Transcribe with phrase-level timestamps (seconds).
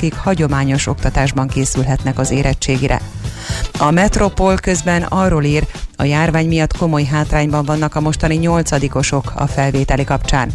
[0.00, 3.00] akik hagyományos oktatásban készülhetnek az érettségire.
[3.78, 9.46] A Metropol közben arról ír, a járvány miatt komoly hátrányban vannak a mostani nyolcadikosok a
[9.46, 10.50] felvételi kapcsán.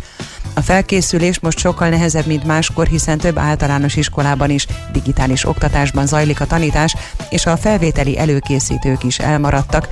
[0.53, 6.41] A felkészülés most sokkal nehezebb, mint máskor, hiszen több általános iskolában is digitális oktatásban zajlik
[6.41, 6.95] a tanítás,
[7.29, 9.87] és a felvételi előkészítők is elmaradtak.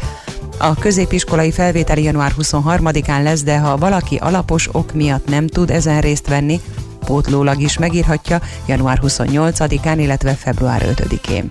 [0.58, 6.02] A középiskolai felvételi január 23-án lesz, de ha valaki alapos ok miatt nem tud ezen
[6.02, 6.60] részt venni,
[7.04, 11.50] pótlólag is megírhatja január 28-án, illetve február 5-én.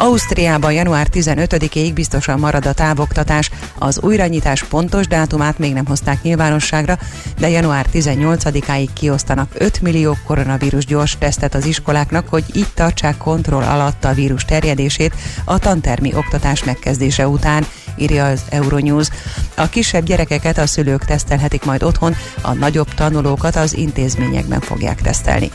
[0.00, 3.50] Ausztriában január 15-ig biztosan marad a távoktatás.
[3.78, 6.98] Az újranyitás pontos dátumát még nem hozták nyilvánosságra,
[7.38, 13.62] de január 18-áig kiosztanak 5 millió koronavírus gyors tesztet az iskoláknak, hogy így tartsák kontroll
[13.62, 19.08] alatt a vírus terjedését a tantermi oktatás megkezdése után, írja az Euronews.
[19.56, 25.50] A kisebb gyerekeket a szülők tesztelhetik majd otthon, a nagyobb tanulókat az intézményekben fogják tesztelni.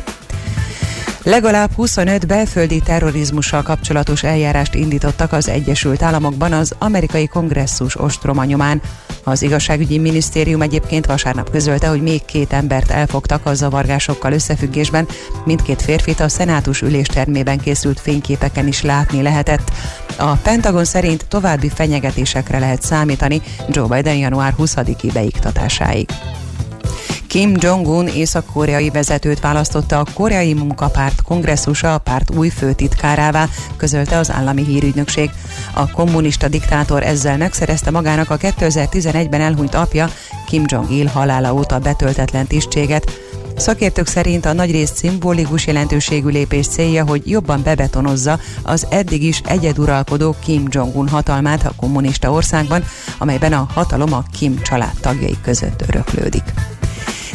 [1.23, 8.82] Legalább 25 belföldi terrorizmussal kapcsolatos eljárást indítottak az Egyesült Államokban az amerikai kongresszus ostroma nyomán.
[9.24, 15.07] Az igazságügyi minisztérium egyébként vasárnap közölte, hogy még két embert elfogtak a zavargásokkal összefüggésben,
[15.46, 19.71] mindkét férfit a szenátus üléstermében készült fényképeken is látni lehetett.
[20.18, 26.10] A Pentagon szerint további fenyegetésekre lehet számítani Joe Biden január 20-i beiktatásáig.
[27.34, 34.31] Kim Jong-un észak-koreai vezetőt választotta a koreai munkapárt kongresszusa a párt új főtitkárává, közölte az
[34.31, 35.29] állami hírügynökség.
[35.73, 40.09] A kommunista diktátor ezzel megszerezte magának a 2011-ben elhunyt apja
[40.48, 43.11] Kim Jong-il halála óta betöltetlen tisztséget.
[43.55, 50.35] Szakértők szerint a nagyrészt szimbolikus jelentőségű lépés célja, hogy jobban bebetonozza az eddig is egyeduralkodó
[50.43, 52.84] Kim Jong-un hatalmát a kommunista országban,
[53.17, 56.43] amelyben a hatalom a Kim család tagjai között öröklődik.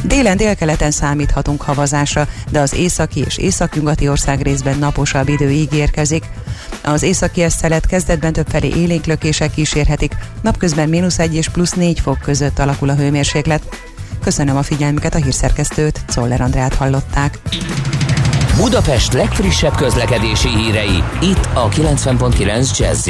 [0.03, 6.25] Délen délkeleten számíthatunk havazásra, de az északi és északnyugati ország részben naposabb idő ígérkezik.
[6.83, 12.59] Az északi eszelet kezdetben többfelé élénklökések kísérhetik, napközben mínusz 1 és plusz 4 fok között
[12.59, 13.63] alakul a hőmérséklet.
[14.23, 17.39] Köszönöm a figyelmüket, a hírszerkesztőt, Czoller Andrát hallották.
[18.57, 23.09] Budapest legfrissebb közlekedési hírei, itt a 90.9 jazz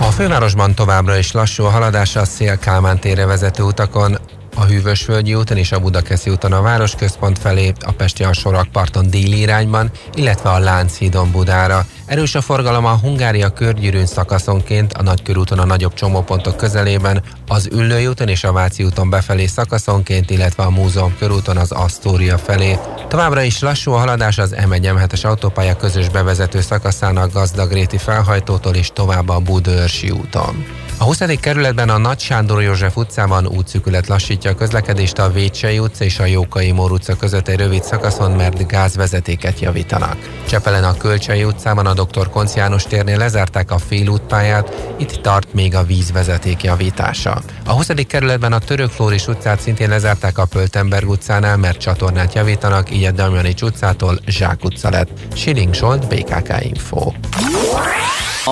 [0.00, 4.18] a fővárosban továbbra is lassú a haladás a Szél-Kálmán térre vezető utakon,
[4.56, 9.90] a Hűvösvölgyi úton és a Budakeszi úton a városközpont felé, a Pesti Sorakparton déli irányban,
[10.14, 11.86] illetve a Lánchídon Budára.
[12.06, 18.06] Erős a forgalom a Hungária körgyűrűn szakaszonként, a Nagykörúton a nagyobb csomópontok közelében, az Üllői
[18.06, 22.78] úton és a Váci úton befelé szakaszonként, illetve a Múzeum körúton az Asztória felé.
[23.08, 29.28] Továbbra is lassú a haladás az M1 autópálya közös bevezető szakaszának Gazdagréti felhajtótól és tovább
[29.28, 30.64] a Budőrsi úton.
[31.00, 31.18] A 20.
[31.40, 36.24] kerületben a Nagy Sándor József utcában útszűkület lassítja a közlekedést a Vécsei utca és a
[36.24, 40.16] Jókai Mór utca között egy rövid szakaszon, mert gázvezetéket javítanak.
[40.48, 42.30] Csepelen a Kölcsei utcában a Dr.
[42.30, 47.42] Konc János térnél lezárták a félútpályát, itt tart még a vízvezeték javítása.
[47.64, 47.88] A 20.
[48.06, 53.10] kerületben a Török Flóris utcát szintén lezárták a Pöltenberg utcánál, mert csatornát javítanak, így a
[53.10, 55.08] Damjanics utcától Zsák utca lett.
[55.34, 57.12] Siling Solt, BKK Info.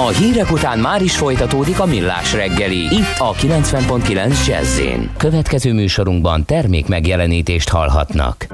[0.05, 2.77] A hírek után már is folytatódik a millás reggeli.
[2.77, 4.81] Itt a 90.9 jazz
[5.17, 8.47] Következő műsorunkban termék megjelenítést hallhatnak.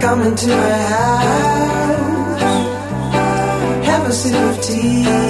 [0.00, 1.24] Come to my house,
[3.90, 5.29] have a sip of tea.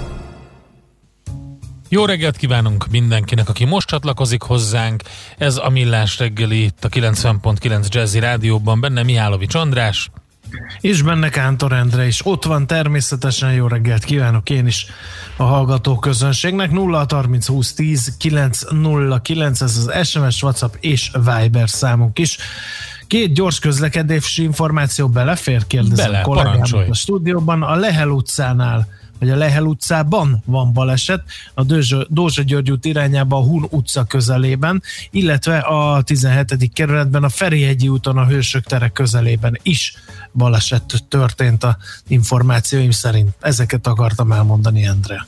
[1.93, 5.03] Jó reggelt kívánunk mindenkinek, aki most csatlakozik hozzánk.
[5.37, 10.09] Ez a Millás reggeli itt a 90.9 Jazzy Rádióban, benne Mihálovics András.
[10.79, 12.25] És benne Kántor Endre is.
[12.25, 14.85] Ott van természetesen jó reggelt kívánok én is
[15.37, 16.71] a hallgató közönségnek.
[16.71, 22.37] 0 30 20 10 909 ez az SMS, WhatsApp és Viber számunk is.
[23.07, 27.63] Két gyors közlekedési információ belefér, kérdezem Bele, kollégámat a stúdióban.
[27.63, 28.87] A Lehel utcánál
[29.21, 31.23] hogy a Lehel utcában van baleset,
[31.53, 31.63] a
[32.07, 36.73] Dózsa György út irányába a Hun utca közelében, illetve a 17.
[36.73, 39.93] kerületben a Ferihegyi úton a Hősök tere közelében is
[40.31, 41.77] baleset történt a
[42.07, 43.29] információim szerint.
[43.39, 45.27] Ezeket akartam elmondani, Endre.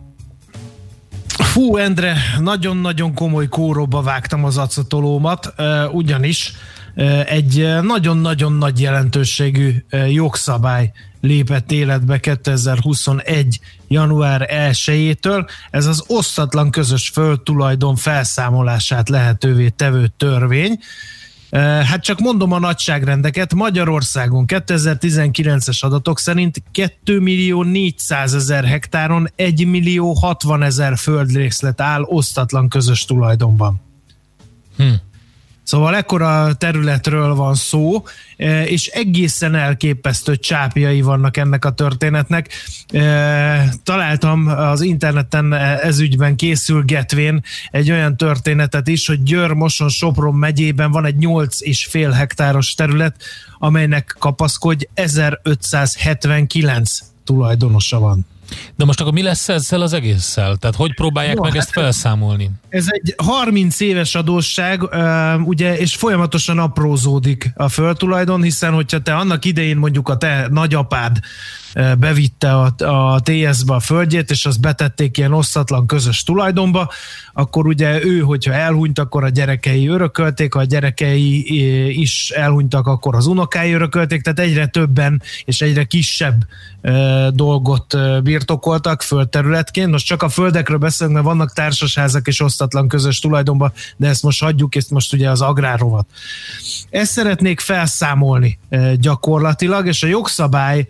[1.37, 5.53] Fú, Endre, nagyon-nagyon komoly kóróba vágtam az acatolómat,
[5.91, 6.53] ugyanis
[7.25, 10.91] egy nagyon-nagyon nagy jelentőségű jogszabály
[11.21, 13.59] lépett életbe 2021.
[13.87, 15.49] január 1-től.
[15.69, 20.79] Ez az osztatlan közös földtulajdon felszámolását lehetővé tevő törvény.
[21.59, 23.53] Hát csak mondom a nagyságrendeket.
[23.53, 32.01] Magyarországon 2019-es adatok szerint 2 millió 400 ezer hektáron 1 millió 60 ezer földrészlet áll
[32.01, 33.81] osztatlan közös tulajdonban.
[34.77, 34.83] Hm.
[35.63, 38.03] Szóval ekkora területről van szó,
[38.37, 42.49] e, és egészen elképesztő csápjai vannak ennek a történetnek.
[42.87, 50.91] E, találtam az interneten ezügyben készülgetvén egy olyan történetet is, hogy Győr, Moson, Sopron megyében
[50.91, 53.15] van egy 8,5 hektáros terület,
[53.57, 58.25] amelynek kapaszkodj 1579 tulajdonosa van.
[58.75, 60.55] De most akkor mi lesz ezzel az egésszel?
[60.55, 62.51] Tehát hogy próbálják Jó, meg hát ezt felszámolni?
[62.69, 64.81] Ez egy 30 éves adósság,
[65.45, 71.19] ugye, és folyamatosan aprózódik a földtulajdon, hiszen hogyha te annak idején mondjuk a te nagyapád
[71.99, 76.91] bevitte a, a TS-be a földjét, és azt betették ilyen osztatlan közös tulajdonba,
[77.33, 83.15] akkor ugye ő, hogyha elhunyt, akkor a gyerekei örökölték, ha a gyerekei is elhunytak, akkor
[83.15, 86.45] az unokái örökölték, tehát egyre többen és egyre kisebb
[87.29, 89.91] dolgot birtokoltak földterületként.
[89.91, 94.41] Most csak a földekről beszélünk, mert vannak társasházak és osztatlan közös tulajdonban, de ezt most
[94.41, 96.07] hagyjuk, ezt most ugye az agrárrovat.
[96.89, 98.59] Ezt szeretnék felszámolni
[98.95, 100.87] gyakorlatilag, és a jogszabály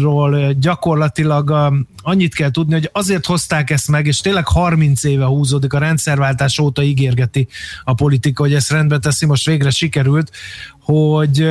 [0.00, 5.72] ról gyakorlatilag annyit kell tudni, hogy azért hozták ezt meg, és tényleg 30 éve húzódik
[5.72, 7.48] a rendszerváltás óta ígérgeti
[7.84, 10.30] a politika, hogy ezt rendbe teszi, most végre sikerült,
[10.82, 11.48] hogy,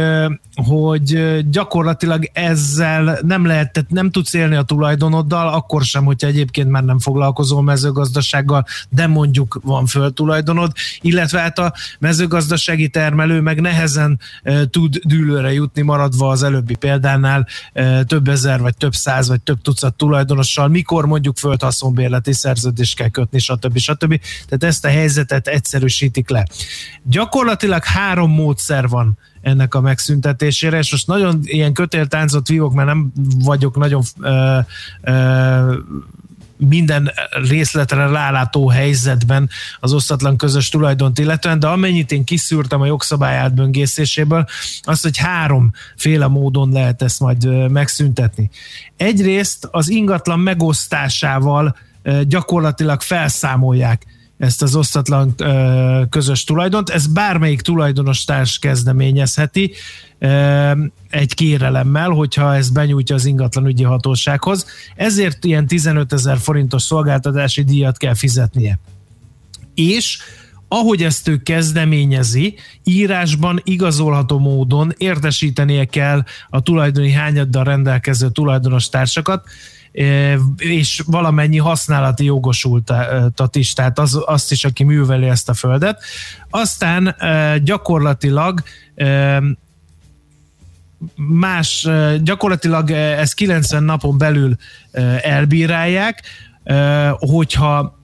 [0.55, 6.69] hogy gyakorlatilag ezzel nem lehet, tehát nem tudsz élni a tulajdonoddal, akkor sem, hogyha egyébként
[6.69, 10.71] már nem foglalkozol mezőgazdasággal, de mondjuk van földtulajdonod,
[11.01, 14.19] illetve hát a mezőgazdasági termelő meg nehezen
[14.69, 17.47] tud dűlőre jutni, maradva az előbbi példánál
[18.05, 23.39] több ezer, vagy több száz, vagy több tucat tulajdonossal, mikor mondjuk földhaszonbérleti szerződést kell kötni,
[23.39, 23.77] stb.
[23.77, 24.21] stb.
[24.45, 26.47] Tehát ezt a helyzetet egyszerűsítik le.
[27.03, 33.11] Gyakorlatilag három módszer van ennek a megszüntetésére, és most nagyon ilyen kötéltáncot vívok, mert nem
[33.43, 34.57] vagyok nagyon ö,
[35.01, 35.73] ö,
[36.59, 37.11] minden
[37.47, 44.45] részletre rálátó helyzetben az osztatlan közös tulajdont illetően, de amennyit én kiszűrtem a jogszabály átböngészéséből,
[44.81, 48.49] azt, hogy háromféle módon lehet ezt majd megszüntetni.
[48.97, 51.75] Egyrészt az ingatlan megosztásával
[52.27, 54.05] gyakorlatilag felszámolják
[54.39, 55.35] ezt az osztatlan
[56.09, 56.89] közös tulajdont.
[56.89, 59.73] Ez bármelyik tulajdonos társ kezdeményezheti
[61.09, 64.65] egy kérelemmel, hogyha ezt benyújtja az ingatlanügyi hatósághoz.
[64.95, 68.79] Ezért ilyen 15 ezer forintos szolgáltatási díjat kell fizetnie.
[69.75, 70.17] És
[70.67, 79.47] ahogy ezt ő kezdeményezi, írásban igazolható módon értesítenie kell a tulajdoni hányaddal rendelkező tulajdonos társakat,
[80.57, 86.03] és valamennyi használati jogosultat is, tehát az, azt is, aki műveli ezt a földet.
[86.49, 87.15] Aztán
[87.63, 88.63] gyakorlatilag
[91.15, 91.87] más,
[92.21, 94.55] gyakorlatilag ez 90 napon belül
[95.21, 96.21] elbírálják,
[97.17, 97.98] hogyha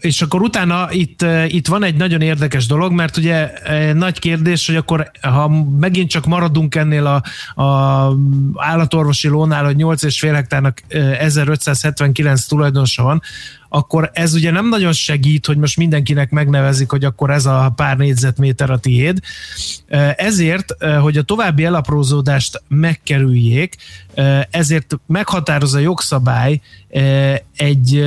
[0.00, 3.52] és akkor utána itt, itt van egy nagyon érdekes dolog, mert ugye
[3.92, 5.48] nagy kérdés, hogy akkor ha
[5.80, 7.22] megint csak maradunk ennél a,
[7.62, 8.12] a
[8.54, 10.82] állatorvosi lónál, hogy 8,5 hektárnak
[11.18, 13.22] 1579 tulajdonosa van,
[13.68, 17.96] akkor ez ugye nem nagyon segít, hogy most mindenkinek megnevezik, hogy akkor ez a pár
[17.96, 19.20] négyzetméter a tiéd.
[20.16, 23.76] Ezért, hogy a további elaprózódást megkerüljék,
[24.50, 26.60] ezért meghatároz a jogszabály
[27.56, 28.06] egy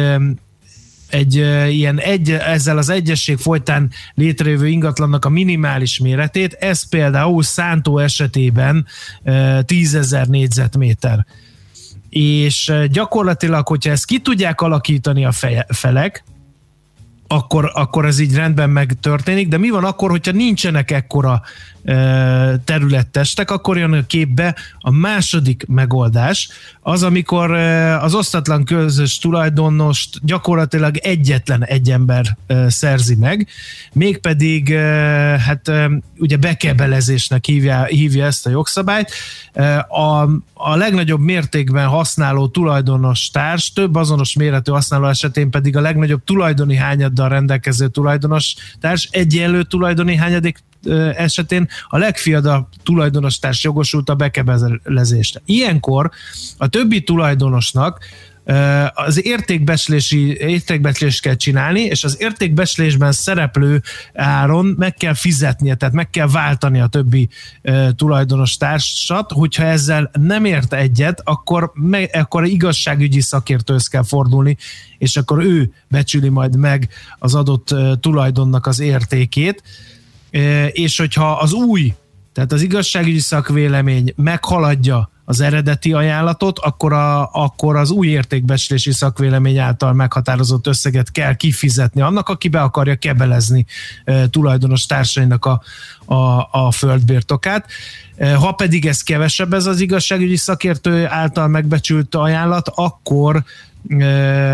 [1.12, 1.36] egy
[1.70, 8.86] ilyen egy, ezzel az egyesség folytán létrejövő ingatlannak a minimális méretét, ez például Szántó esetében
[9.66, 11.26] 10 ezer négyzetméter.
[12.10, 15.32] És gyakorlatilag, hogyha ezt ki tudják alakítani a
[15.68, 16.24] felek,
[17.28, 21.42] akkor, akkor ez így rendben megtörténik, de mi van akkor, hogyha nincsenek ekkora
[22.66, 26.50] területtestek, akkor jön a képbe a második megoldás,
[26.82, 27.52] az, amikor
[28.02, 33.48] az osztatlan közös tulajdonost gyakorlatilag egyetlen egy ember szerzi meg,
[33.94, 34.74] mégpedig
[35.38, 35.72] hát
[36.18, 39.12] ugye bekebelezésnek hívja, hívja ezt a jogszabályt.
[39.88, 40.22] A,
[40.54, 46.76] a legnagyobb mértékben használó tulajdonos társ, több azonos méretű használó esetén pedig a legnagyobb tulajdoni
[46.76, 50.64] hányaddal rendelkező tulajdonos társ egyenlő tulajdoni hányadik
[51.16, 55.42] esetén a legfiatalabb tulajdonostárs jogosult a bekebelezésre.
[55.46, 56.12] Ilyenkor
[56.58, 58.00] a többi tulajdonosnak
[58.94, 63.82] az értékbecslési, értékbecslést kell csinálni, és az értékbecslésben szereplő
[64.14, 67.30] áron meg kell fizetnie, tehát meg kell váltani a többi
[67.96, 74.58] tulajdonos társat, hogyha ezzel nem ért egyet, akkor, me, akkor igazságügyi szakértőhöz kell fordulni,
[74.98, 79.64] és akkor ő becsüli majd meg az adott tulajdonnak az értékét,
[80.72, 81.94] és hogyha az új,
[82.34, 89.58] tehát az igazságügyi szakvélemény meghaladja az eredeti ajánlatot, akkor, a, akkor az új értékbecslési szakvélemény
[89.58, 93.66] által meghatározott összeget kell kifizetni annak, aki be akarja kebelezni
[94.04, 95.62] e, tulajdonos társainak a,
[96.06, 97.66] a, a földbirtokát.
[98.16, 103.44] E, ha pedig ez kevesebb, ez az igazságügyi szakértő által megbecsült ajánlat, akkor
[103.88, 104.06] e,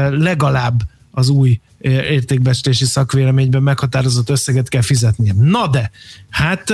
[0.10, 0.82] legalább
[1.18, 5.34] az új értékbecslési szakvéleményben meghatározott összeget kell fizetnie.
[5.34, 5.92] Na de,
[6.30, 6.74] hát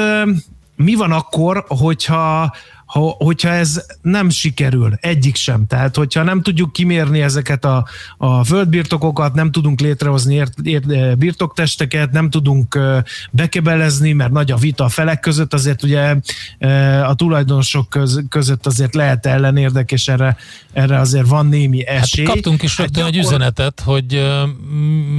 [0.75, 5.67] mi van akkor, hogyha ha, hogyha ez nem sikerül, egyik sem.
[5.67, 7.87] Tehát, hogyha nem tudjuk kimérni ezeket a,
[8.17, 12.79] a földbirtokokat, nem tudunk létrehozni ért, ért, birtoktesteket, nem tudunk
[13.31, 16.15] bekebelezni, mert nagy a vita a felek között, azért ugye
[17.03, 20.37] a tulajdonosok köz, között azért lehet ellenérdek, és erre,
[20.73, 22.25] erre azért van némi hát esély.
[22.25, 23.25] Hát kaptunk is rögtön hát gyakor...
[23.25, 24.31] egy üzenetet, hogy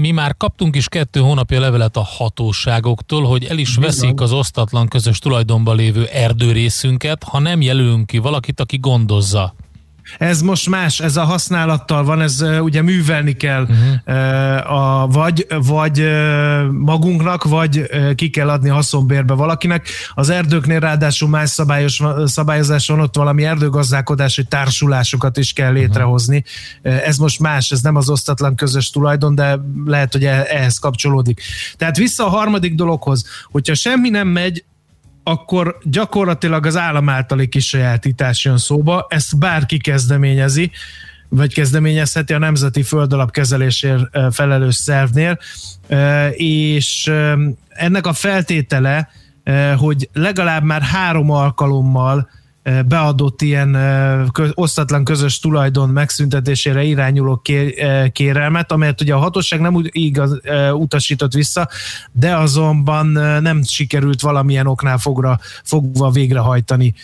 [0.00, 4.88] mi már kaptunk is kettő hónapja levelet a hatóságoktól, hogy el is veszik az osztatlan
[4.88, 9.54] közös tulajdonban lévő erdőrészünket, ha nem jelölünk ki valakit, aki gondozza.
[10.18, 14.16] Ez most más, ez a használattal van, ez ugye művelni kell uh-huh.
[14.16, 16.08] uh, a, vagy, vagy
[16.70, 19.88] magunknak, vagy ki kell adni haszonbérbe valakinek.
[20.14, 26.44] Az erdőknél ráadásul más szabályos, szabályozás van, ott valami erdőgazdálkodási társulásokat is kell létrehozni.
[26.82, 30.78] Uh, ez most más, ez nem az osztatlan közös tulajdon, de lehet, hogy e, ehhez
[30.78, 31.40] kapcsolódik.
[31.76, 34.64] Tehát vissza a harmadik dologhoz, hogyha semmi nem megy,
[35.24, 40.70] akkor gyakorlatilag az állam általi kisajátítás jön szóba, ezt bárki kezdeményezi,
[41.28, 45.38] vagy kezdeményezheti a Nemzeti Földalap kezelésért felelős szervnél,
[46.30, 47.12] és
[47.68, 49.08] ennek a feltétele,
[49.76, 52.28] hogy legalább már három alkalommal
[52.86, 53.76] beadott ilyen
[54.54, 57.42] osztatlan közös tulajdon megszüntetésére irányuló
[58.12, 60.40] kérelmet, amelyet ugye a hatóság nem úgy igaz,
[60.72, 61.68] utasított vissza,
[62.12, 63.06] de azonban
[63.42, 66.94] nem sikerült valamilyen oknál fogra, fogva végrehajtani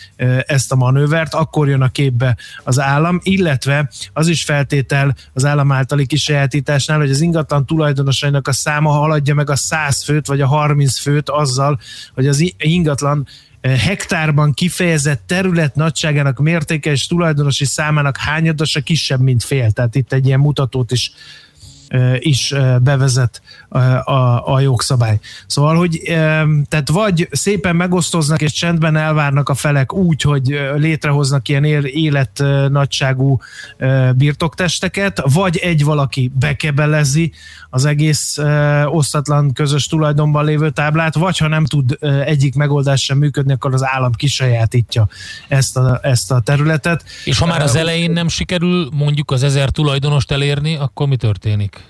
[0.45, 5.71] ezt a manővert, akkor jön a képbe az állam, illetve az is feltétel az állam
[5.71, 10.47] általi kisajátításnál, hogy az ingatlan tulajdonosainak a száma haladja meg a 100 főt, vagy a
[10.47, 11.79] 30 főt azzal,
[12.13, 13.27] hogy az ingatlan
[13.61, 19.71] hektárban kifejezett terület nagyságának mértéke és tulajdonosi számának hányadosa kisebb, mint fél.
[19.71, 21.11] Tehát itt egy ilyen mutatót is
[22.19, 23.41] is bevezet
[23.71, 25.19] a, a jogszabály.
[25.47, 26.01] Szóval, hogy
[26.69, 33.39] tehát vagy szépen megosztoznak és csendben elvárnak a felek úgy, hogy létrehoznak ilyen életnagyságú
[34.15, 37.31] birtoktesteket, vagy egy valaki bekebelezi
[37.69, 38.37] az egész
[38.85, 43.85] osztatlan közös tulajdonban lévő táblát, vagy ha nem tud egyik megoldás sem működni, akkor az
[43.85, 45.07] állam kisajátítja
[45.47, 47.03] ezt a, ezt a területet.
[47.25, 51.89] És ha már az elején nem sikerül mondjuk az ezer tulajdonost elérni, akkor mi történik?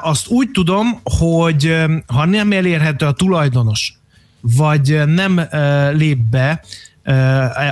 [0.00, 3.94] Azt úgy tudom, hogy ha nem elérhető a tulajdonos,
[4.40, 5.40] vagy nem
[5.92, 6.64] lép be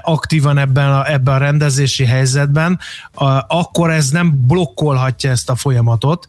[0.00, 2.78] aktívan ebben a, ebben a rendezési helyzetben,
[3.48, 6.28] akkor ez nem blokkolhatja ezt a folyamatot,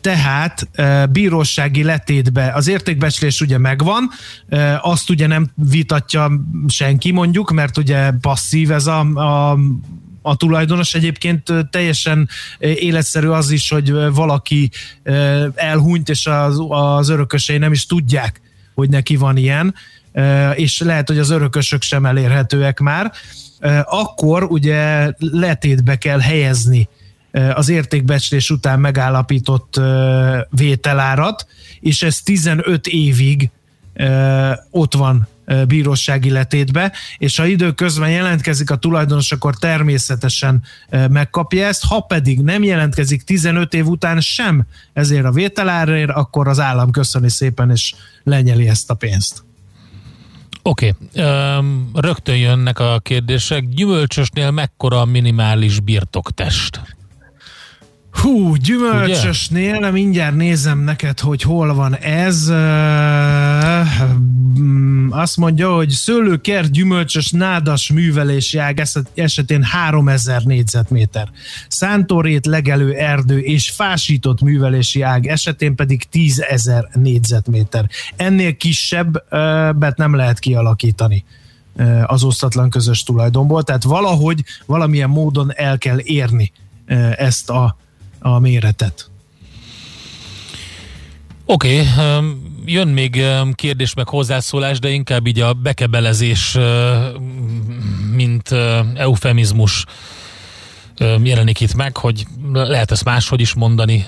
[0.00, 0.68] tehát
[1.10, 4.10] bírósági letétbe az értékbecslés ugye megvan,
[4.80, 6.30] azt ugye nem vitatja
[6.68, 9.58] senki mondjuk, mert ugye passzív ez a, a
[10.26, 10.94] a tulajdonos.
[10.94, 14.70] Egyébként teljesen életszerű az is, hogy valaki
[15.54, 18.40] elhunyt, és az, az örökösei nem is tudják,
[18.74, 19.74] hogy neki van ilyen,
[20.54, 23.12] és lehet, hogy az örökösök sem elérhetőek már.
[23.84, 26.88] Akkor ugye letétbe kell helyezni
[27.54, 29.80] az értékbecslés után megállapított
[30.50, 31.46] vételárat,
[31.80, 33.50] és ez 15 évig
[34.70, 35.28] ott van
[35.66, 42.62] bírósági letétbe, és ha időközben jelentkezik a tulajdonos, akkor természetesen megkapja ezt, ha pedig nem
[42.62, 48.68] jelentkezik 15 év után sem ezért a vételárért, akkor az állam köszöni szépen, és lenyeli
[48.68, 49.44] ezt a pénzt.
[50.62, 51.64] Oké, okay.
[51.94, 53.68] rögtön jönnek a kérdések.
[53.68, 56.95] Gyümölcsösnél mekkora a minimális birtoktest?
[58.22, 59.90] Hú, gyümölcsösnél, Ugye?
[59.90, 62.52] mindjárt nézem neked, hogy hol van ez.
[65.10, 68.82] Azt mondja, hogy szőlőkert gyümölcsös nádas művelési ág
[69.14, 71.28] esetén 3000 négyzetméter.
[71.68, 77.88] Szántorét legelő erdő és fásított művelési ág esetén pedig 10 ezer négyzetméter.
[78.16, 81.24] Ennél kisebbet nem lehet kialakítani
[82.06, 86.52] az osztatlan közös tulajdonból, tehát valahogy, valamilyen módon el kell érni
[87.16, 87.76] ezt a
[88.18, 89.10] a méretet.
[91.44, 91.86] Oké, okay,
[92.64, 93.22] jön még
[93.54, 96.58] kérdés meg hozzászólás, de inkább így a bekebelezés,
[98.12, 98.50] mint
[98.94, 99.84] eufemizmus
[101.22, 104.06] jelenik itt meg, hogy lehet ezt máshogy is mondani.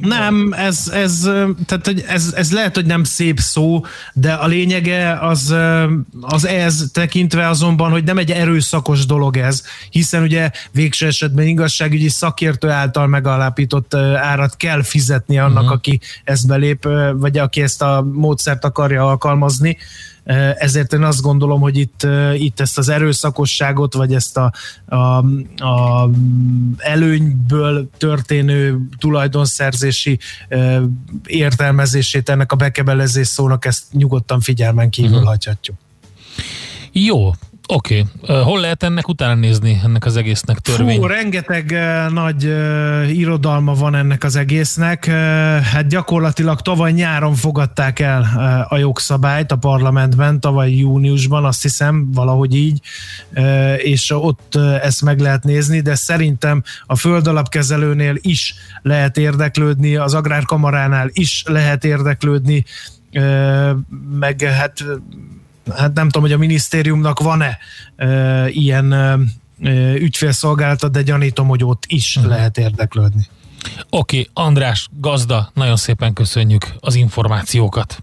[0.00, 1.20] Nem, ez, ez,
[1.66, 5.54] tehát, hogy ez, ez lehet, hogy nem szép szó, de a lényege az,
[6.20, 12.08] az ez tekintve azonban, hogy nem egy erőszakos dolog ez, hiszen ugye végső esetben igazságügyi
[12.08, 15.72] szakértő által megalapított árat kell fizetni annak, uh-huh.
[15.76, 19.76] aki ezt belép, vagy aki ezt a módszert akarja alkalmazni
[20.58, 24.52] ezért én azt gondolom, hogy itt, itt ezt az erőszakosságot, vagy ezt a,
[24.86, 24.96] a,
[25.64, 26.10] a
[26.78, 30.18] előnyből történő tulajdonszerzési
[31.26, 35.28] értelmezését ennek a bekebelezés szónak ezt nyugodtan figyelmen kívül uh-huh.
[35.28, 35.76] hagyhatjuk.
[36.92, 37.30] Jó,
[37.70, 38.04] Oké.
[38.20, 38.42] Okay.
[38.42, 40.96] Hol lehet ennek utána nézni, ennek az egésznek törvény?
[40.96, 41.74] Fú, rengeteg
[42.12, 42.44] nagy
[43.16, 45.04] irodalma van ennek az egésznek.
[45.08, 45.14] Uh,
[45.58, 52.54] hát gyakorlatilag tavaly nyáron fogadták el a jogszabályt a parlamentben, tavaly júniusban, azt hiszem, valahogy
[52.54, 52.80] így,
[53.76, 60.14] és ott uh, ezt meg lehet nézni, de szerintem a földalapkezelőnél is lehet érdeklődni, az
[60.14, 62.64] agrárkamaránál is lehet érdeklődni,
[63.12, 63.70] uh,
[64.18, 64.84] meg hát
[65.76, 67.58] hát nem tudom, hogy a minisztériumnak van-e
[67.96, 69.18] e, ilyen e,
[69.94, 72.32] ügyfélszolgálata, de gyanítom, hogy ott is uh-huh.
[72.32, 73.26] lehet érdeklődni.
[73.90, 78.02] Oké, okay, András, gazda, nagyon szépen köszönjük az információkat.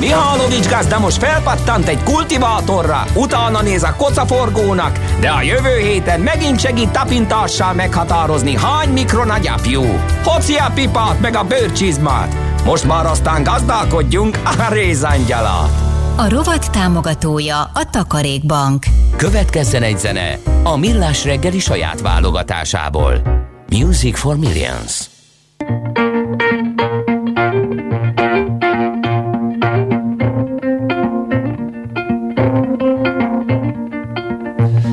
[0.00, 6.60] Mihálovics gazda most felpattant egy kultivátorra, utána néz a kocaforgónak, de a jövő héten megint
[6.60, 9.82] segít tapintással meghatározni, hány mikron a gyapjú.
[10.24, 12.53] Hoci a pipát meg a bőrcsizmát.
[12.64, 15.70] Most már aztán gazdálkodjunk a rézangyalat.
[16.16, 18.86] A rovat támogatója a Takarékbank.
[19.16, 23.22] Következzen egy zene a Millás reggeli saját válogatásából.
[23.68, 25.12] Music for Millions.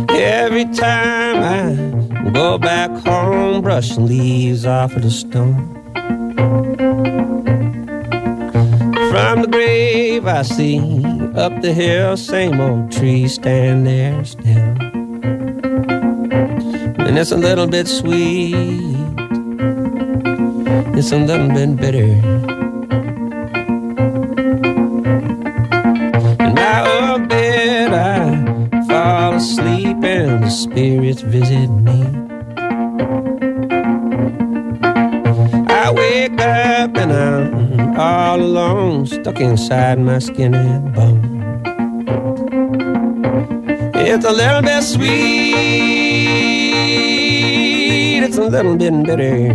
[0.07, 5.79] Every time I go back home, brushing leaves off of the stone.
[9.51, 10.79] Grave I see
[11.35, 14.77] up the hill, same old tree stand there still.
[17.05, 18.55] And it's a little bit sweet,
[20.95, 22.13] it's a little bit bitter.
[26.39, 32.07] And by a bed I fall asleep and the spirits visit me.
[35.67, 37.60] I wake up and I'm
[38.01, 41.21] all alone, stuck inside my skin and bone.
[43.93, 45.07] It's a little bit sweet,
[48.25, 49.53] it's a little bit bitter.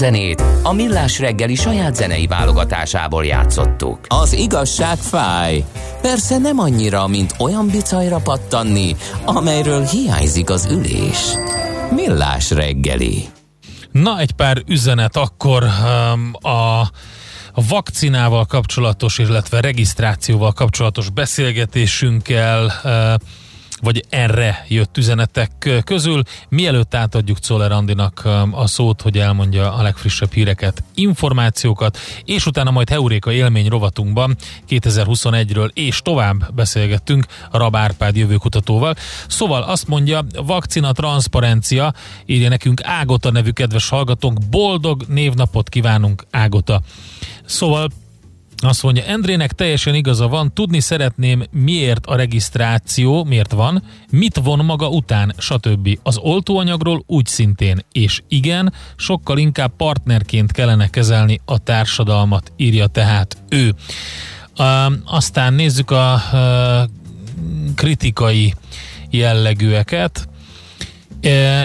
[0.00, 3.98] zenét a Millás reggeli saját zenei válogatásából játszottuk.
[4.08, 5.64] Az igazság fáj.
[6.00, 11.34] Persze nem annyira, mint olyan bicajra pattanni, amelyről hiányzik az ülés.
[11.90, 13.28] Millás reggeli.
[13.92, 16.90] Na, egy pár üzenet akkor um, a
[17.52, 23.14] a vakcinával kapcsolatos, illetve regisztrációval kapcsolatos beszélgetésünkkel, uh,
[23.80, 26.22] vagy erre jött üzenetek közül.
[26.48, 32.70] Mielőtt átadjuk Czoller Andinak um, a szót, hogy elmondja a legfrissebb híreket, információkat, és utána
[32.70, 34.36] majd Heuréka élmény rovatunkban
[34.68, 38.94] 2021-ről és tovább beszélgettünk Rab Árpád jövőkutatóval.
[39.28, 41.92] Szóval azt mondja, vakcina transzparencia,
[42.26, 46.80] írja nekünk Ágota nevű kedves hallgatónk, boldog névnapot kívánunk Ágota.
[47.44, 47.88] Szóval
[48.62, 54.64] azt mondja, Endrének teljesen igaza van, tudni szeretném, miért a regisztráció, miért van, mit von
[54.64, 55.98] maga után, stb.
[56.02, 63.36] Az oltóanyagról úgy szintén, és igen, sokkal inkább partnerként kellene kezelni a társadalmat, írja tehát
[63.48, 63.74] ő.
[65.04, 66.22] Aztán nézzük a
[67.74, 68.54] kritikai
[69.10, 70.28] jellegűeket.
[71.24, 71.64] Uh,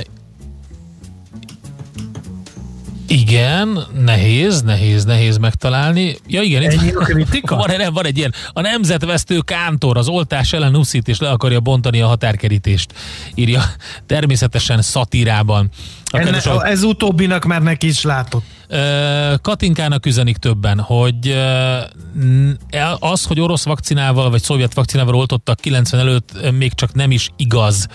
[3.07, 6.15] igen, nehéz, nehéz, nehéz megtalálni.
[6.27, 7.55] Ja igen, itt a kritika?
[7.55, 8.33] van, nem, van egy ilyen.
[8.53, 12.93] A nemzetvesztő kántor az oltás ellen uszít és le akarja bontani a határkerítést.
[13.35, 13.63] Írja
[14.05, 15.69] természetesen szatírában.
[16.05, 18.43] A Enne, kedves ez utóbbinak már neki is látott.
[19.41, 21.37] Katinkának üzenik többen, hogy
[22.99, 27.87] az, hogy orosz vakcinával vagy szovjet vakcinával oltottak 90 előtt, még csak nem is igaz.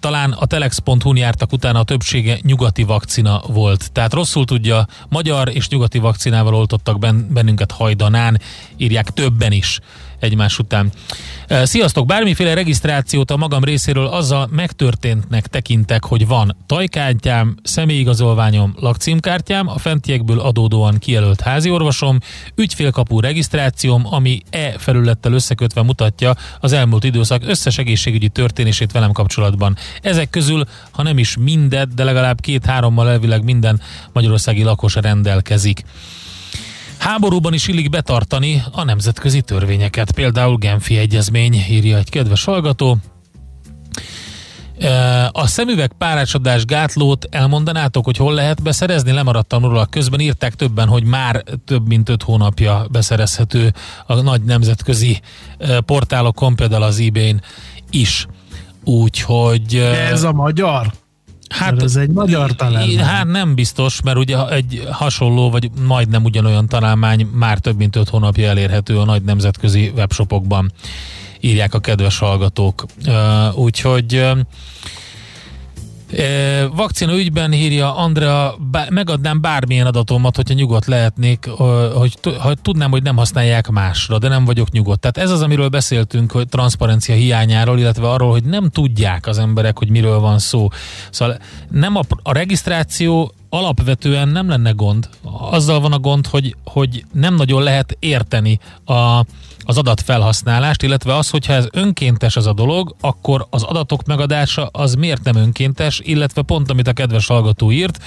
[0.00, 3.92] Talán a telex.hu-n jártak utána a többsége nyugati vakcina volt.
[3.92, 8.40] Tehát rosszul tudja, magyar és nyugati vakcinával oltottak bennünket hajdanán,
[8.76, 9.80] írják többen is
[10.18, 10.92] egymás után.
[11.48, 12.06] Sziasztok!
[12.06, 20.40] Bármiféle regisztrációt a magam részéről azzal megtörténtnek tekintek, hogy van tajkártyám, személyigazolványom, lakcímkártyám, a fentiekből
[20.40, 22.18] adódóan kijelölt háziorvosom,
[22.54, 29.76] ügyfélkapú regisztrációm, ami e felülettel összekötve mutatja az elmúlt időszak összes egészségügyi történését velem kapcsolatban.
[30.02, 33.80] Ezek közül, ha nem is mindet, de legalább két-hárommal elvileg minden
[34.12, 35.84] magyarországi lakos rendelkezik.
[36.98, 42.98] Háborúban is illik betartani a nemzetközi törvényeket, például Genfi Egyezmény, írja egy kedves hallgató.
[45.30, 49.12] A szemüveg párácsadás gátlót elmondanátok, hogy hol lehet beszerezni?
[49.12, 49.86] Lemaradtam róla.
[49.86, 53.74] Közben írták többen, hogy már több mint öt hónapja beszerezhető
[54.06, 55.20] a nagy nemzetközi
[55.84, 57.42] portálokon, például az ebay-n
[57.90, 58.26] is.
[58.84, 59.74] Úgyhogy...
[60.10, 60.92] ez a magyar?
[61.48, 62.98] Hát mert ez egy magyar találmány.
[62.98, 68.08] Hát nem biztos, mert ugye egy hasonló, vagy majdnem ugyanolyan találmány már több mint öt
[68.08, 70.72] hónapja elérhető a nagy nemzetközi webshopokban,
[71.40, 72.86] írják a kedves hallgatók.
[73.54, 74.30] Úgyhogy
[76.74, 78.56] Vakcina ügyben írja Andrea,
[78.88, 81.48] megadnám bármilyen adatomat, hogyha nyugodt lehetnék,
[81.94, 85.00] hogy ha tudnám, hogy nem használják másra, de nem vagyok nyugodt.
[85.00, 89.78] Tehát ez az, amiről beszéltünk, hogy transzparencia hiányáról, illetve arról, hogy nem tudják az emberek,
[89.78, 90.68] hogy miről van szó.
[91.10, 91.38] Szóval
[91.70, 95.08] nem a, a regisztráció alapvetően nem lenne gond.
[95.50, 99.24] Azzal van a gond, hogy, hogy nem nagyon lehet érteni a,
[99.64, 104.94] az adatfelhasználást, illetve az, hogyha ez önkéntes az a dolog, akkor az adatok megadása az
[104.94, 107.98] miért nem önkéntes, illetve pont amit a kedves hallgató írt,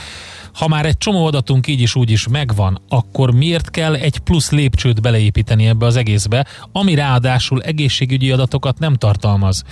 [0.54, 4.52] ha már egy csomó adatunk így is úgy is megvan, akkor miért kell egy plusz
[4.52, 9.64] lépcsőt beleépíteni ebbe az egészbe, ami ráadásul egészségügyi adatokat nem tartalmaz?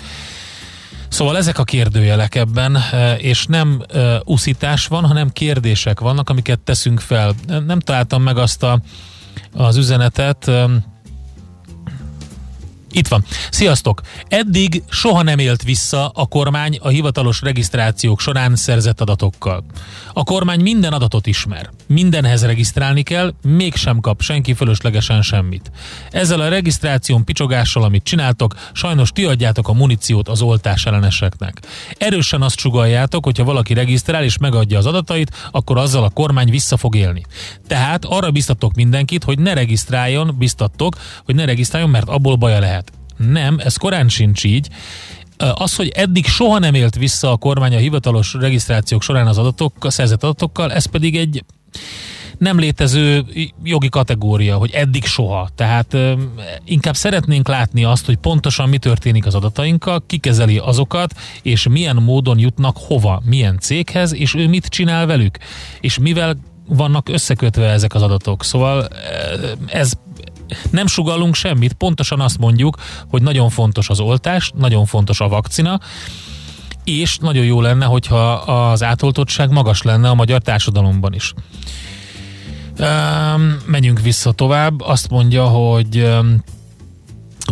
[1.09, 6.59] Szóval ezek a kérdőjelek ebben, e, és nem e, uszítás van, hanem kérdések vannak, amiket
[6.59, 7.33] teszünk fel.
[7.65, 8.79] Nem találtam meg azt a,
[9.53, 10.69] az üzenetet, e,
[12.91, 13.25] itt van.
[13.51, 14.01] Sziasztok!
[14.27, 19.63] Eddig soha nem élt vissza a kormány a hivatalos regisztrációk során szerzett adatokkal.
[20.13, 21.69] A kormány minden adatot ismer.
[21.87, 25.71] Mindenhez regisztrálni kell, mégsem kap senki fölöslegesen semmit.
[26.11, 31.61] Ezzel a regisztráción picsogással, amit csináltok, sajnos ti adjátok a muníciót az oltás elleneseknek.
[31.97, 36.77] Erősen azt sugaljátok, hogyha valaki regisztrál és megadja az adatait, akkor azzal a kormány vissza
[36.77, 37.25] fog élni.
[37.67, 40.95] Tehát arra biztatok mindenkit, hogy ne regisztráljon, biztattok,
[41.25, 42.86] hogy ne regisztráljon, mert abból baja lehet.
[43.17, 44.67] Nem, ez korán sincs így.
[45.37, 49.91] Az, hogy eddig soha nem élt vissza a kormány a hivatalos regisztrációk során az adatokkal,
[49.91, 51.43] szerzett adatokkal, ez pedig egy
[52.37, 53.25] nem létező
[53.63, 55.49] jogi kategória, hogy eddig soha.
[55.55, 55.97] Tehát
[56.65, 61.95] inkább szeretnénk látni azt, hogy pontosan mi történik az adatainkkal, ki kezeli azokat, és milyen
[61.95, 65.37] módon jutnak hova, milyen céghez, és ő mit csinál velük,
[65.81, 68.43] és mivel vannak összekötve ezek az adatok.
[68.43, 68.87] Szóval
[69.65, 69.91] ez
[70.69, 72.77] nem sugallunk semmit, pontosan azt mondjuk,
[73.09, 75.79] hogy nagyon fontos az oltás, nagyon fontos a vakcina,
[76.83, 81.33] és nagyon jó lenne, hogyha az átoltottság magas lenne a magyar társadalomban is.
[82.79, 84.81] Um, menjünk vissza tovább.
[84.81, 86.43] Azt mondja, hogy um,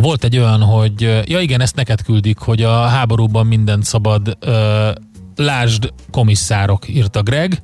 [0.00, 4.54] volt egy olyan, hogy ja igen, ezt neked küldik, hogy a háborúban mindent szabad uh,
[5.36, 7.62] lásd komisszárok, írta Greg.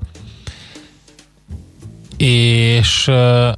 [2.16, 3.52] És uh,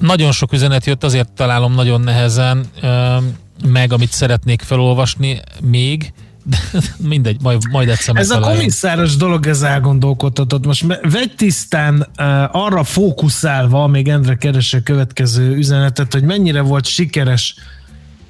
[0.00, 2.66] nagyon sok üzenet jött, azért találom nagyon nehezen
[3.64, 6.12] meg, amit szeretnék felolvasni még,
[6.44, 6.56] de
[7.08, 10.66] mindegy, majd, majd egyszer Ez a komisszáros dolog, ez elgondolkodtatott.
[10.66, 12.08] Most vegy tisztán
[12.52, 17.54] arra fókuszálva, még Endre keresse a következő üzenetet, hogy mennyire volt sikeres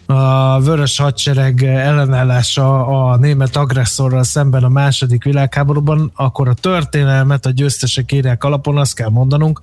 [0.07, 7.51] a vörös hadsereg ellenállása a német agresszorral szemben a második világháborúban, akkor a történelmet a
[7.51, 9.61] győztesek írják alapon, azt kell mondanunk,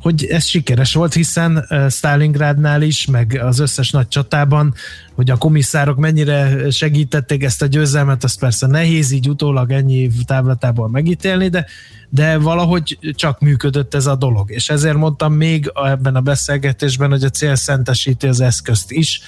[0.00, 4.74] hogy ez sikeres volt, hiszen Stalingrádnál is, meg az összes nagy csatában,
[5.14, 10.12] hogy a komisszárok mennyire segítették ezt a győzelmet, az persze nehéz így utólag ennyi év
[10.26, 11.66] távlatából megítélni, de,
[12.08, 14.50] de valahogy csak működött ez a dolog.
[14.50, 19.20] És ezért mondtam még ebben a beszélgetésben, hogy a cél szentesíti az eszközt is.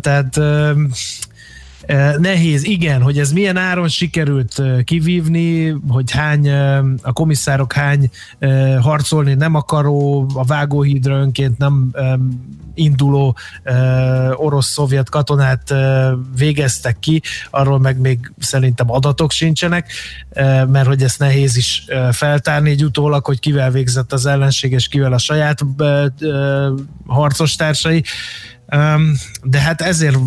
[0.00, 0.40] Tehát
[2.18, 6.50] Nehéz, igen, hogy ez milyen áron sikerült kivívni, hogy hány,
[7.02, 8.10] a komisszárok hány
[8.80, 11.90] harcolni nem akaró, a vágóhídra önként nem
[12.74, 13.36] induló
[14.34, 15.74] orosz-szovjet katonát
[16.36, 19.92] végeztek ki, arról meg még szerintem adatok sincsenek,
[20.68, 25.12] mert hogy ezt nehéz is feltárni egy utólag, hogy kivel végzett az ellenség, és kivel
[25.12, 25.60] a saját
[27.06, 28.04] harcos társai.
[29.42, 30.18] De hát ezért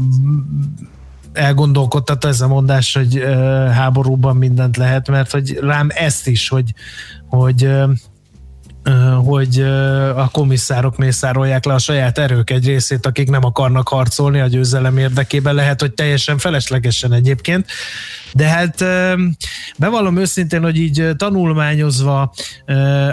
[1.37, 3.23] elgondolkodtat ez a mondás, hogy
[3.71, 6.73] háborúban mindent lehet, mert hogy rám ezt is, hogy,
[7.29, 7.69] hogy
[9.25, 9.61] hogy
[10.15, 14.97] a komisszárok mészárolják le a saját erők egy részét, akik nem akarnak harcolni a győzelem
[14.97, 17.65] érdekében, lehet, hogy teljesen feleslegesen egyébként,
[18.33, 18.85] de hát
[19.77, 22.33] bevallom őszintén, hogy így tanulmányozva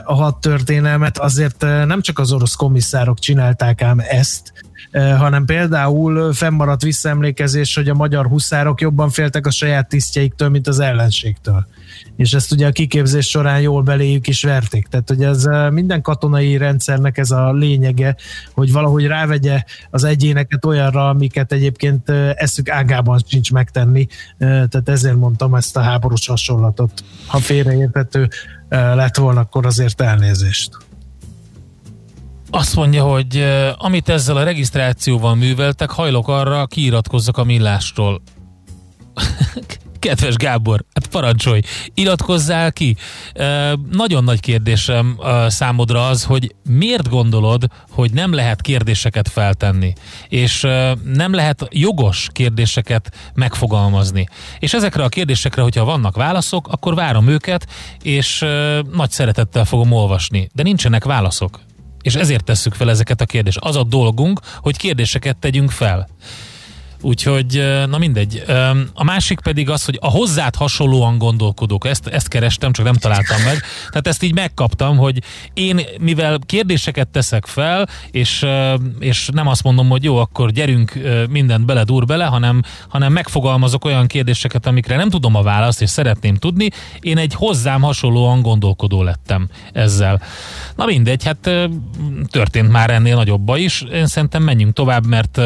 [0.05, 4.53] a hat történelmet, azért nem csak az orosz komisszárok csinálták ám ezt,
[4.95, 10.79] hanem például fennmaradt visszaemlékezés, hogy a magyar huszárok jobban féltek a saját tisztjeiktől, mint az
[10.79, 11.67] ellenségtől
[12.17, 14.87] és ezt ugye a kiképzés során jól beléjük is verték.
[14.87, 18.17] Tehát, hogy ez minden katonai rendszernek ez a lényege,
[18.55, 24.07] hogy valahogy rávegye az egyéneket olyanra, amiket egyébként eszük ágában sincs megtenni.
[24.39, 27.05] Tehát ezért mondtam ezt a háborús hasonlatot.
[27.27, 28.29] Ha félreértető
[28.69, 30.77] lett volna, akkor azért elnézést.
[32.55, 33.45] Azt mondja, hogy
[33.79, 38.23] amit ezzel a regisztrációval műveltek, hajlok arra, kiiratkozzak a millásról.
[39.99, 41.61] Kedves Gábor, hát parancsolj,
[41.95, 42.97] iratkozzál ki.
[43.33, 49.93] E, nagyon nagy kérdésem e, számodra az, hogy miért gondolod, hogy nem lehet kérdéseket feltenni,
[50.29, 54.29] és e, nem lehet jogos kérdéseket megfogalmazni.
[54.59, 57.67] És ezekre a kérdésekre, hogyha vannak válaszok, akkor várom őket,
[58.03, 60.49] és e, nagy szeretettel fogom olvasni.
[60.53, 61.61] De nincsenek válaszok.
[62.05, 63.69] És ezért tesszük fel ezeket a kérdéseket.
[63.69, 66.09] Az a dolgunk, hogy kérdéseket tegyünk fel.
[67.05, 68.43] Úgyhogy, na mindegy.
[68.95, 73.43] A másik pedig az, hogy a hozzád hasonlóan gondolkodók, ezt, ezt kerestem, csak nem találtam
[73.43, 73.63] meg.
[73.89, 75.23] Tehát ezt így megkaptam, hogy
[75.55, 78.47] én, mivel kérdéseket teszek fel, és,
[78.99, 80.93] és nem azt mondom, hogy jó, akkor gyerünk,
[81.31, 85.91] mindent bele, dur bele, hanem, hanem megfogalmazok olyan kérdéseket, amikre nem tudom a választ, és
[85.91, 86.69] szeretném tudni,
[87.01, 90.23] én egy hozzám hasonlóan gondolkodó lettem ezzel.
[90.77, 91.51] Na mindegy, hát
[92.31, 93.85] történt már ennél nagyobba is.
[93.93, 95.41] Én szerintem menjünk tovább, mert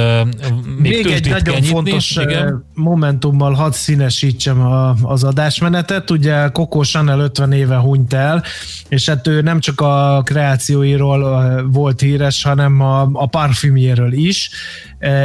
[0.78, 1.90] még, még egy nagyon nyitni.
[1.90, 2.64] fontos Igen.
[2.74, 6.10] momentummal hadd színesítsem a, az adásmenetet.
[6.10, 8.42] Ugye Coco Chanel 50 éve hunyt el,
[8.88, 14.50] és hát ő nem csak a kreációiról volt híres, hanem a, a parfümjéről is,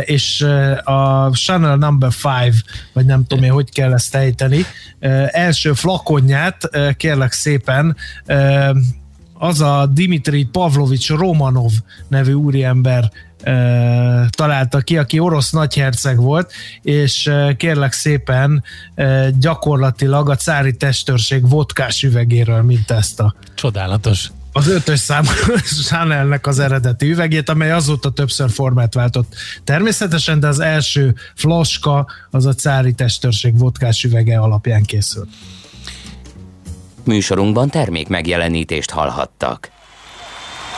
[0.01, 0.41] és
[0.83, 2.12] a Chanel Number
[2.45, 2.53] 5,
[2.93, 4.65] vagy nem tudom én, hogy kell ezt ejteni,
[5.27, 7.95] első flakonját kérlek szépen
[9.43, 11.71] az a Dimitri Pavlovics Romanov
[12.07, 13.12] nevű úriember
[14.29, 16.51] találta ki, aki orosz nagyherceg volt,
[16.82, 18.63] és kérlek szépen
[19.39, 25.27] gyakorlatilag a cári testőrség vodkás üvegéről mint ezt a Csodálatos az ötös számú
[25.88, 29.36] Chanelnek az eredeti üvegét, amely azóta többször formát váltott.
[29.63, 35.29] Természetesen, de az első floska az a cári testőrség vodkás üvege alapján készült.
[37.03, 39.71] Műsorunkban termék megjelenítést hallhattak.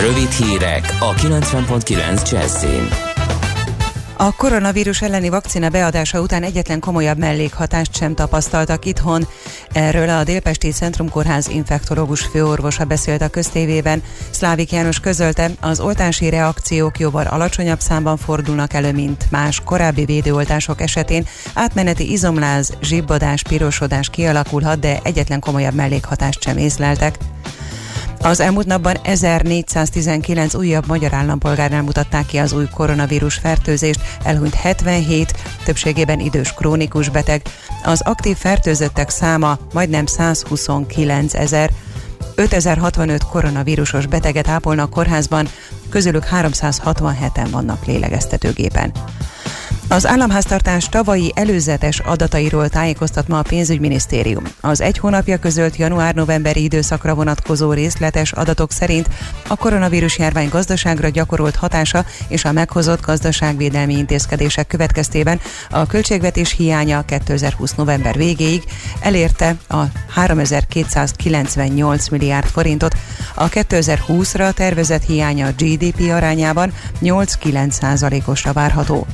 [0.00, 2.88] Rövid hírek a 90.9 Jazzin.
[4.16, 9.26] A koronavírus elleni vakcina beadása után egyetlen komolyabb mellékhatást sem tapasztaltak itthon.
[9.72, 14.02] Erről a Délpesti Centrumkórház infektológus főorvosa beszélt a köztévében.
[14.30, 20.80] Szlávik János közölte, az oltási reakciók jóval alacsonyabb számban fordulnak elő, mint más korábbi védőoltások
[20.80, 21.26] esetén.
[21.54, 27.18] Átmeneti izomláz, zsibbadás, pirosodás kialakulhat, de egyetlen komolyabb mellékhatást sem észleltek.
[28.22, 35.34] Az elmúlt napban 1419 újabb magyar állampolgárnál mutatták ki az új koronavírus fertőzést, elhunyt 77,
[35.64, 37.42] többségében idős krónikus beteg.
[37.84, 41.70] Az aktív fertőzöttek száma majdnem 129 ezer.
[42.34, 45.48] 5065 koronavírusos beteget ápolnak kórházban,
[45.88, 48.92] közülük 367-en vannak lélegeztetőgépen.
[49.92, 54.44] Az államháztartás tavalyi előzetes adatairól tájékoztat ma a pénzügyminisztérium.
[54.60, 59.08] Az egy hónapja közölt január-novemberi időszakra vonatkozó részletes adatok szerint
[59.48, 65.40] a koronavírus járvány gazdaságra gyakorolt hatása és a meghozott gazdaságvédelmi intézkedések következtében
[65.70, 68.62] a költségvetés hiánya 2020 november végéig
[69.00, 72.94] elérte a 3298 milliárd forintot,
[73.34, 76.72] a 2020-ra tervezett hiánya a GDP arányában
[77.02, 79.06] 8-9 százalékosra várható.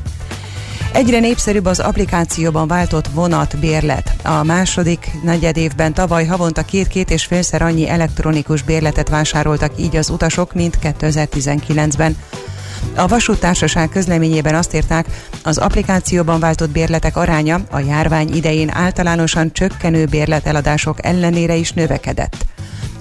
[0.92, 4.14] Egyre népszerűbb az applikációban váltott vonat bérlet.
[4.22, 10.54] A második negyedévben tavaly havonta két-két és félszer annyi elektronikus bérletet vásároltak így az utasok,
[10.54, 12.16] mint 2019-ben.
[12.96, 15.06] A vasúttársaság közleményében azt írták,
[15.42, 22.36] az applikációban váltott bérletek aránya a járvány idején általánosan csökkenő bérleteladások ellenére is növekedett.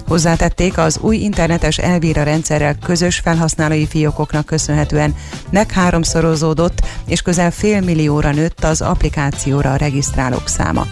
[0.08, 5.14] Hozzátették az új internetes Elvira rendszerrel közös felhasználói fiókoknak köszönhetően
[5.50, 10.86] megháromszorozódott és közel fél millióra nőtt az applikációra regisztrálók száma.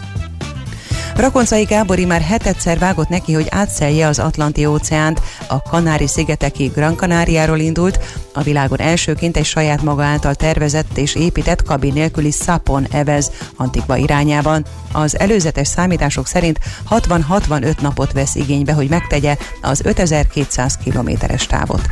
[1.16, 5.20] Rakoncai Gábori már hetedszer vágott neki, hogy átszelje az Atlanti óceánt.
[5.48, 7.98] A Kanári-szigeteki Gran Canariáról indult,
[8.34, 13.96] a világon elsőként egy saját maga által tervezett és épített kabin nélküli Szapon evez Antikva
[13.96, 14.64] irányában.
[14.92, 16.58] Az előzetes számítások szerint
[16.90, 21.88] 60-65 napot vesz igénybe, hogy megtegye az 5200 kilométeres távot.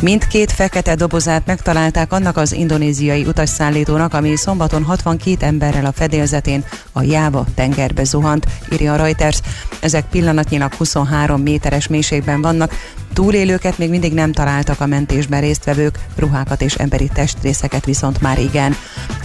[0.00, 7.02] Mindkét fekete dobozát megtalálták annak az indonéziai utasszállítónak, ami szombaton 62 emberrel a fedélzetén a
[7.02, 9.40] Jáva tengerbe zuhant, írja a Reuters.
[9.80, 12.74] Ezek pillanatnyilag 23 méteres mélységben vannak,
[13.12, 18.74] túlélőket még mindig nem találtak a mentésben résztvevők, ruhákat és emberi testrészeket viszont már igen.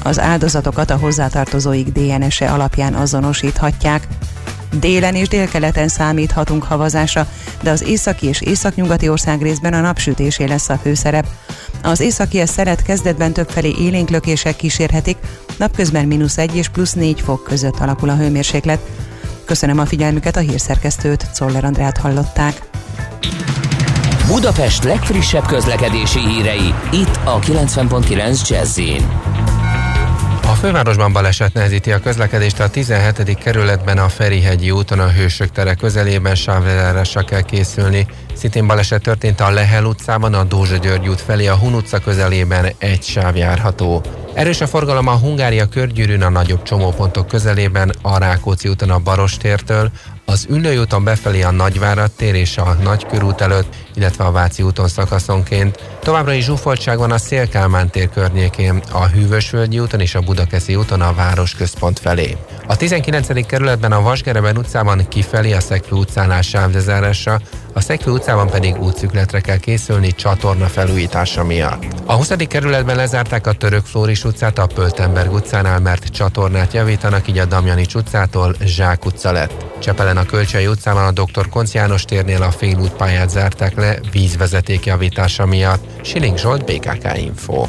[0.04, 4.08] Az áldozatokat a hozzátartozóik DNS-e alapján azonosíthatják.
[4.80, 7.28] Délen és délkeleten számíthatunk havazásra,
[7.62, 11.28] de az északi és északnyugati ország részben a napsütésé lesz a főszerep.
[11.84, 15.18] Az északi szeret kezdetben többfelé élénklökések kísérhetik,
[15.58, 18.80] napközben mínusz 1 és plusz 4 fok között alakul a hőmérséklet.
[19.46, 22.62] Köszönöm a figyelmüket, a hírszerkesztőt, Czoller Andrát hallották.
[24.28, 28.80] Budapest legfrissebb közlekedési hírei, itt a 90.9 jazz
[30.48, 33.38] a fővárosban baleset nehezíti a közlekedést a 17.
[33.38, 38.08] kerületben a Ferihegyi úton a Hősök tere közelében sávlezárásra kell készülni.
[38.34, 42.72] Szintén baleset történt a Lehel utcában, a Dózsa György út felé, a Hun utca közelében
[42.78, 44.02] egy sáv járható.
[44.34, 49.92] Erős a forgalom a Hungária körgyűrűn a nagyobb csomópontok közelében, a Rákóczi úton a Barostértől,
[50.26, 54.88] az Üllői úton befelé a Nagyvárad tér és a Nagykörút előtt, illetve a Váci úton
[54.88, 55.80] szakaszonként.
[56.00, 61.02] Továbbra is zsúfoltság van a Szélkálmán tér környékén, a Hűvösvölgyi úton és a Budakeszi úton
[61.02, 62.38] a városközpont felé.
[62.68, 63.46] A 19.
[63.46, 67.40] kerületben a Vasgereben utcában kifelé a Szekfő utcánál sávlezárásra,
[67.74, 71.86] a Szekfő utcában pedig útszükletre kell készülni csatorna felújítása miatt.
[72.06, 72.32] A 20.
[72.48, 77.94] kerületben lezárták a Török Flóris utcát a Pöltenberg utcánál, mert csatornát javítanak, így a Damjanics
[77.94, 79.66] utcától Zsák utca lett.
[79.80, 81.50] Csepelen a Kölcsei utcában a Dr.
[81.50, 85.84] Konc János térnél a félútpályát zárták le vízvezeték javítása miatt.
[86.02, 87.66] Siling Zsolt, BKK Info.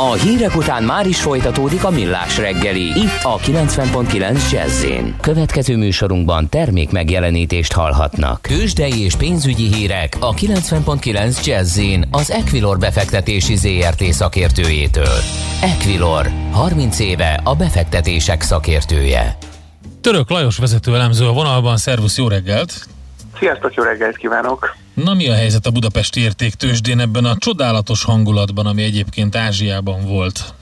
[0.00, 2.82] A hírek után már is folytatódik a millás reggeli.
[2.82, 4.84] Itt a 90.9 jazz
[5.20, 8.42] Következő műsorunkban termék megjelenítést hallhatnak.
[8.42, 15.18] Kősdei és pénzügyi hírek a 90.9 jazz az Equilor befektetési ZRT szakértőjétől.
[15.62, 19.36] Equilor, 30 éve a befektetések szakértője.
[20.08, 22.86] Török Lajos vezető elemző a vonalban, szervusz, jó reggelt!
[23.38, 24.76] Sziasztok, jó reggelt kívánok!
[24.94, 30.54] Na mi a helyzet a budapesti értéktősdén ebben a csodálatos hangulatban, ami egyébként Ázsiában volt?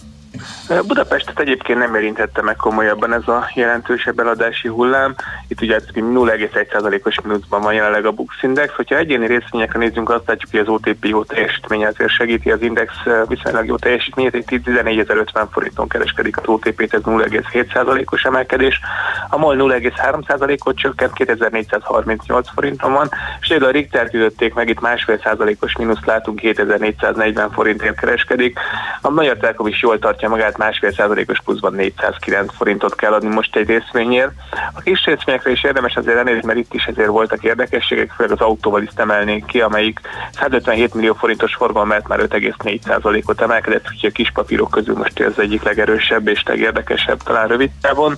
[0.86, 5.14] Budapestet egyébként nem érintette meg komolyabban ez a jelentősebb eladási hullám.
[5.48, 8.72] Itt ugye 0,1%-os mínuszban van jelenleg a Bux Index.
[8.74, 12.92] Hogyha egyéni részvényekre nézzünk, azt látjuk, hogy az OTP jó teljesítmény azért segíti az index
[13.28, 14.34] viszonylag jó teljesítményét.
[14.34, 18.80] Itt 14.050 forinton kereskedik az OTP, ez 0,7%-os emelkedés.
[19.28, 23.08] A MOL 0,3%-ot csökkent, 2438 forinton van,
[23.40, 28.58] és a Richter küldötték meg, itt másfél százalékos mínusz látunk, 2440 forintért kereskedik.
[29.00, 33.28] A Magyar Telekom is jól tartja magát, tehát másfél százalékos pluszban 409 forintot kell adni
[33.28, 34.30] most egy részvényért.
[34.74, 38.40] A kis részvényekre is érdemes azért elnézni, mert itt is ezért voltak érdekességek, főleg az
[38.40, 40.00] autóval is emelnék ki, amelyik
[40.32, 45.20] 157 millió forintos forgalom mert már 5,4 százalékot emelkedett, úgyhogy a kis papírok közül most
[45.20, 48.16] ez egyik legerősebb és legérdekesebb talán rövid távon.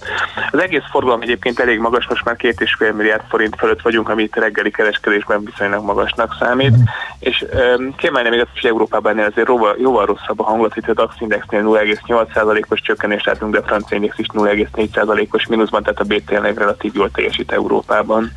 [0.50, 4.08] Az egész forgalom egyébként elég magas, most már két és fél milliárd forint fölött vagyunk,
[4.08, 6.82] amit reggeli kereskedésben viszonylag magasnak számít, mm.
[7.18, 7.44] és
[7.76, 11.14] um, kiemelni még azt, hogy Európában azért jóval, jóval rosszabb a hangulat, itt a DAX
[11.18, 16.58] Indexnél 0,8 8%-os csökkenést látunk, de a francia index is 0,4%-os mínuszban, tehát a BTL
[16.58, 18.32] relatív jól teljesít Európában.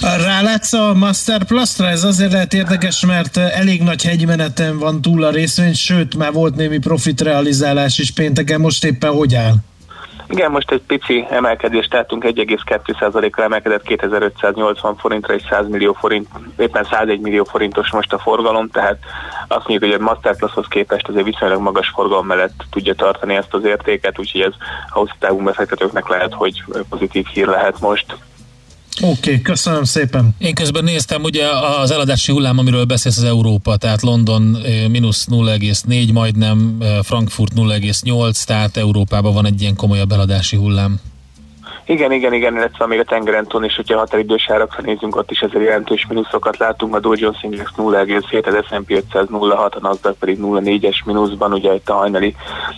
[0.00, 1.88] Rálátsz a Master Plus-ra?
[1.88, 6.56] Ez azért lehet érdekes, mert elég nagy hegymeneten van túl a részvény, sőt, már volt
[6.56, 9.54] némi profit realizálás is pénteken, most éppen hogy áll?
[10.30, 16.84] Igen, most egy pici emelkedést tettünk, 1,2%-kal emelkedett 2580 forintra és 100 millió forint, éppen
[16.84, 18.98] 101 millió forintos most a forgalom, tehát
[19.48, 23.64] azt mondjuk, hogy a Masterclasshoz képest azért viszonylag magas forgalom mellett tudja tartani ezt az
[23.64, 24.52] értéket, úgyhogy ez
[24.88, 28.16] hosszú távú befektetőknek lehet, hogy pozitív hír lehet most.
[29.02, 30.34] Oké, okay, köszönöm szépen.
[30.38, 31.46] Én közben néztem, ugye
[31.80, 34.42] az eladási hullám, amiről beszélsz az Európa, tehát London
[34.88, 41.00] mínusz 0,4 majdnem, Frankfurt 0,8, tehát Európában van egy ilyen komolyabb eladási hullám.
[41.90, 45.40] Igen, igen, igen, illetve még a tengeren túl is, hogyha határidős árakra nézünk, ott is
[45.40, 46.94] ezért jelentős mínuszokat látunk.
[46.94, 51.74] A Dow Jones Index 0,7, az S&P 500 0,6, a Nasdaq pedig 0,4-es mínuszban, ugye
[51.74, 52.34] itt a hajnali,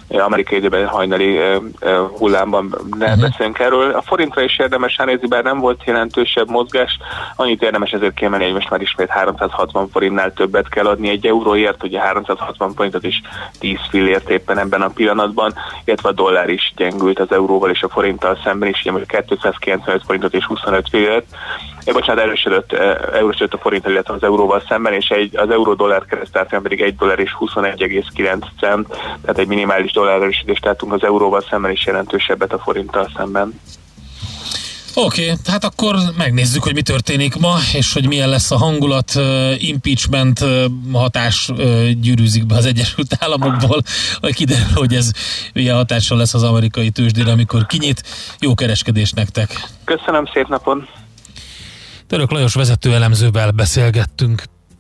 [0.09, 3.21] amerikai időben hajnali uh, uh, hullámban ne uh-huh.
[3.21, 3.91] beszélünk erről.
[3.91, 6.99] A forintra is érdemes ránézni, bár nem volt jelentősebb mozgás,
[7.37, 11.83] annyit érdemes ezért kiemelni, hogy most már ismét 360 forintnál többet kell adni egy euróért,
[11.83, 13.23] ugye 360 forintot is
[13.59, 15.55] 10 fillért éppen ebben a pillanatban,
[15.85, 20.35] illetve a dollár is gyengült az euróval és a forinttal szemben is, ugye 295 forintot
[20.35, 21.25] és 25 fillért,
[21.85, 22.73] én bocsánat, erősödött,
[23.13, 27.19] erősödött a forint, illetve az euróval szemben, és egy, az euró-dollár keresztárfolyam pedig 1 dollár
[27.19, 28.89] és 21,9 cent,
[29.23, 33.61] tehát egy minimális dollár erősödést látunk az euróval szemben, és jelentősebbet a forinttal szemben.
[34.95, 39.12] Oké, okay, hát akkor megnézzük, hogy mi történik ma, és hogy milyen lesz a hangulat,
[39.59, 40.45] impeachment
[40.93, 41.51] hatás
[42.01, 43.82] gyűrűzik be az Egyesült Államokból,
[44.20, 45.11] vagy kiderül, hogy ez
[45.53, 48.03] milyen hatással lesz az amerikai tőzsdére, amikor kinyit.
[48.40, 49.68] Jó kereskedés nektek!
[49.84, 50.88] Köszönöm, szép napon!
[52.07, 54.43] Török Lajos vezető elemzővel beszélgettünk.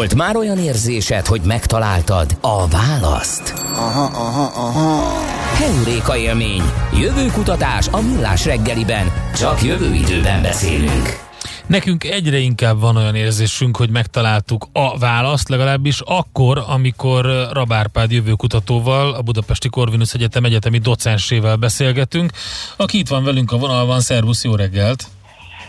[0.00, 3.52] Volt már olyan érzésed, hogy megtaláltad a választ?
[3.72, 5.20] Aha, aha, aha.
[5.54, 6.62] Heuréka élmény.
[6.92, 9.12] Jövőkutatás a millás reggeliben.
[9.36, 11.18] Csak jövő időben beszélünk.
[11.66, 19.14] Nekünk egyre inkább van olyan érzésünk, hogy megtaláltuk a választ, legalábbis akkor, amikor Rabárpád jövőkutatóval,
[19.14, 22.30] a Budapesti Corvinus Egyetem egyetemi docensével beszélgetünk,
[22.76, 24.00] aki itt van velünk a vonalban.
[24.00, 25.04] Szervusz, jó reggelt!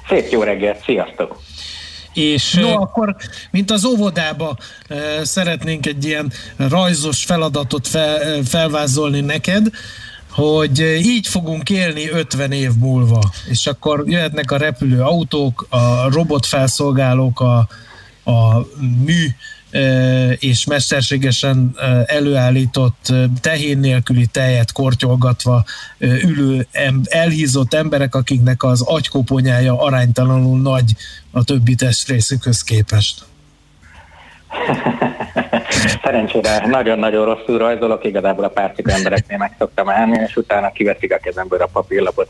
[0.09, 1.39] Szép jó reggelt, sziasztok!
[2.13, 3.15] És, no, akkor,
[3.51, 4.57] mint az óvodába
[5.21, 9.69] szeretnénk egy ilyen rajzos feladatot fel, felvázolni neked,
[10.31, 17.39] hogy így fogunk élni 50 év múlva, és akkor jöhetnek a repülő autók, a robotfelszolgálók,
[17.39, 17.67] a,
[18.23, 18.67] a
[19.05, 19.27] mű
[20.39, 25.63] és mesterségesen előállított tehén nélküli tejet kortyolgatva
[25.99, 26.67] ülő
[27.03, 30.91] elhízott emberek, akiknek az agykoponyája aránytalanul nagy
[31.31, 33.23] a többi testrészükhöz képest.
[36.03, 41.17] Szerencsére nagyon-nagyon rosszul rajzolok, igazából a párcik embereknél meg szoktam állni, és utána kiveszik a
[41.17, 42.29] kezemből a papírlapot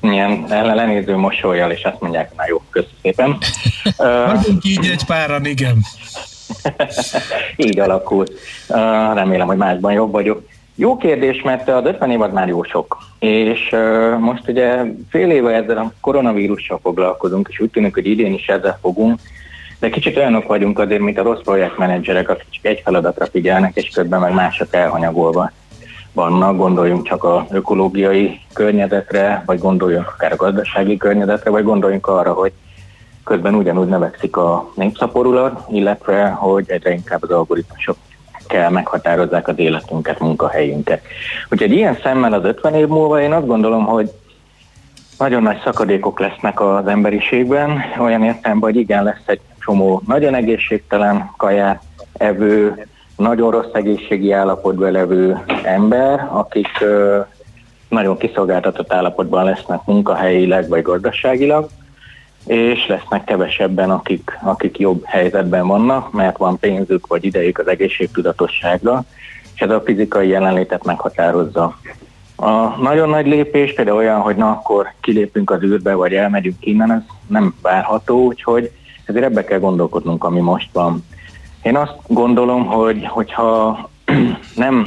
[0.00, 3.38] ilyen lenéző mosolyjal, és azt mondják, na jó, köszönöm szépen.
[4.32, 5.82] Vagyunk így egy páran, igen.
[7.56, 8.32] Így alakult.
[8.68, 10.42] Uh, remélem, hogy másban jobb vagyok.
[10.74, 12.98] Jó kérdés, mert az 50 év az már jó sok.
[13.18, 13.76] És
[14.18, 18.78] most ugye fél éve ezzel a koronavírussal foglalkozunk, és úgy tűnik, hogy idén is ezzel
[18.80, 19.20] fogunk,
[19.78, 23.88] de kicsit olyanok vagyunk azért, mint a rossz projektmenedzserek, akik csak egy feladatra figyelnek, és
[23.88, 25.50] közben meg mások elhanyagolva
[26.12, 26.56] vannak.
[26.56, 32.52] Gondoljunk csak az ökológiai környezetre, vagy gondoljunk akár a gazdasági környezetre, vagy gondoljunk arra, hogy
[33.24, 37.96] közben ugyanúgy növekszik a népszaporulat, illetve hogy egyre inkább az algoritmusok
[38.46, 41.02] kell meghatározzák az életünket, munkahelyünket.
[41.50, 44.10] Úgyhogy ilyen szemmel az 50 év múlva én azt gondolom, hogy
[45.18, 51.30] nagyon nagy szakadékok lesznek az emberiségben, olyan értelemben, hogy igen, lesz egy csomó nagyon egészségtelen
[51.36, 56.68] kaját evő, nagyon rossz egészségi állapotban levő ember, akik
[57.88, 61.68] nagyon kiszolgáltatott állapotban lesznek munkahelyileg vagy gazdaságilag,
[62.46, 69.04] és lesznek kevesebben, akik, akik jobb helyzetben vannak, mert van pénzük vagy idejük az egészségtudatosságra,
[69.54, 71.78] és ez a fizikai jelenlétet meghatározza.
[72.36, 76.92] A nagyon nagy lépés például olyan, hogy na akkor kilépünk az űrbe, vagy elmegyünk innen,
[76.92, 78.70] ez nem várható, úgyhogy
[79.04, 81.04] ezért ebbe kell gondolkodnunk, ami most van.
[81.62, 83.90] Én azt gondolom, hogy hogyha
[84.54, 84.86] nem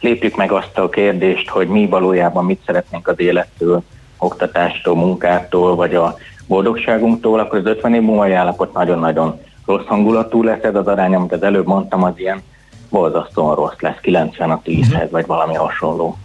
[0.00, 3.82] lépjük meg azt a kérdést, hogy mi valójában mit szeretnénk az élettől,
[4.18, 6.16] oktatástól, munkától, vagy a
[6.46, 10.62] boldogságunktól, akkor az 50 év múlva állapot nagyon-nagyon rossz hangulatú lesz.
[10.62, 12.42] Ez az arány, amit az előbb mondtam, az ilyen
[12.90, 15.10] borzasztóan rossz lesz, 90 a 10-hez, uh-huh.
[15.10, 16.18] vagy valami hasonló.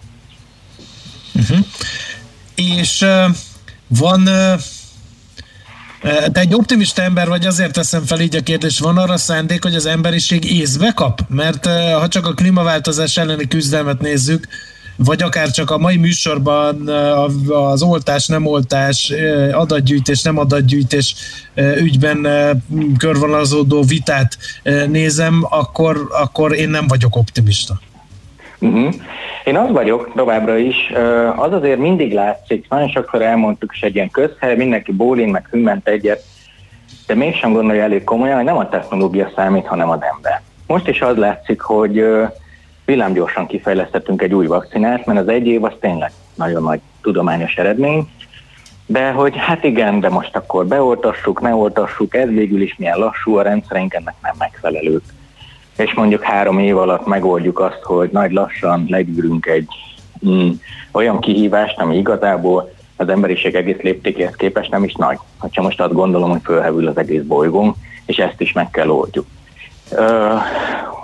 [1.36, 1.58] Uh-huh.
[2.56, 3.36] És uh,
[3.88, 4.60] van uh,
[6.32, 9.76] te egy optimista ember vagy, azért teszem fel így a kérdést, van arra szándék, hogy
[9.76, 11.20] az emberiség észbe kap?
[11.28, 11.66] Mert
[12.00, 14.48] ha csak a klímaváltozás elleni küzdelmet nézzük,
[14.96, 16.88] vagy akár csak a mai műsorban
[17.50, 19.14] az oltás, nem oltás,
[19.52, 21.16] adatgyűjtés, nem adatgyűjtés
[21.78, 22.28] ügyben
[22.98, 24.38] körvonalazódó vitát
[24.88, 27.80] nézem, akkor, akkor én nem vagyok optimista.
[28.60, 28.94] Uh-huh.
[29.44, 30.76] Én az vagyok továbbra is,
[31.36, 35.88] az azért mindig látszik, nagyon sokszor elmondtuk is egy ilyen közhely, mindenki bólin, meg hümment
[35.88, 36.24] egyet,
[37.08, 40.42] de mégsem gondolja elég komolyan, hogy nem a technológia számít, hanem az ember.
[40.68, 42.06] Most is az látszik, hogy
[42.86, 48.10] villámgyorsan kifejlesztettünk egy új vakcinát, mert az egy év az tényleg nagyon nagy tudományos eredmény,
[48.86, 53.38] de hogy hát igen, de most akkor beoltassuk, ne oltassuk, ez végül is milyen lassú,
[53.38, 55.04] a rendszereink ennek nem megfelelők
[55.78, 59.68] és mondjuk három év alatt megoldjuk azt, hogy nagy lassan legyűrünk egy
[60.28, 60.50] mm,
[60.92, 65.18] olyan kihívást, ami igazából az emberiség egész léptékéhez képest nem is nagy.
[65.38, 67.76] Ha most azt gondolom, hogy fölhevül az egész bolygón,
[68.06, 69.26] és ezt is meg kell oldjuk.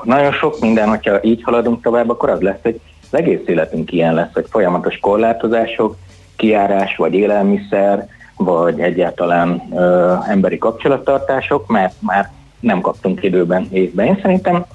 [0.03, 2.79] Nagyon sok minden, hogyha így haladunk tovább, akkor az lesz, hogy
[3.11, 5.95] az egész életünk ilyen lesz, hogy folyamatos korlátozások,
[6.35, 14.05] kiárás, vagy élelmiszer, vagy egyáltalán ö, emberi kapcsolattartások, mert már nem kaptunk időben évben.
[14.05, 14.65] Én szerintem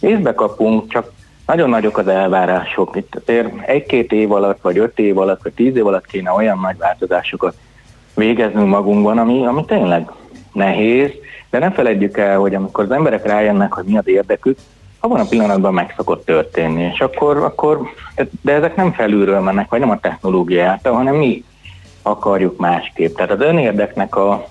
[0.00, 1.12] évbe kapunk, csak
[1.46, 2.96] nagyon nagyok az elvárások.
[2.96, 6.58] Itt azért egy-két év alatt, vagy öt év alatt, vagy tíz év alatt kéne olyan
[6.58, 7.54] nagy változásokat
[8.14, 10.10] végeznünk magunkban, ami, ami tényleg
[10.52, 11.10] nehéz,
[11.50, 14.58] de nem feledjük el, hogy amikor az emberek rájönnek, hogy mi az érdekük,
[15.00, 17.80] abban a pillanatban meg szokott történni, és akkor, akkor
[18.42, 21.44] de ezek nem felülről mennek, vagy nem a technológia által, hanem mi
[22.02, 23.14] akarjuk másképp.
[23.14, 24.46] Tehát az önérdeknek a,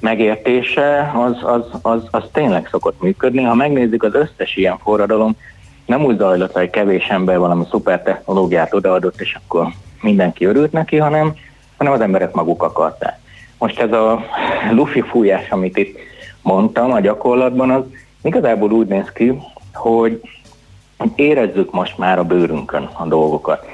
[0.00, 3.42] megértése az, az, az, az tényleg szokott működni.
[3.42, 5.36] Ha megnézzük az összes ilyen forradalom,
[5.86, 9.66] nem úgy zajlott, hogy kevés ember valami szuper technológiát odaadott, és akkor
[10.00, 11.34] mindenki örült neki, hanem,
[11.76, 13.18] hanem az emberek maguk akarták.
[13.58, 14.24] Most ez a
[14.70, 15.98] lufi fújás, amit itt
[16.42, 17.82] mondtam a gyakorlatban, az
[18.22, 19.38] igazából úgy néz ki,
[19.74, 20.20] hogy
[21.14, 23.64] érezzük most már a bőrünkön a dolgokat.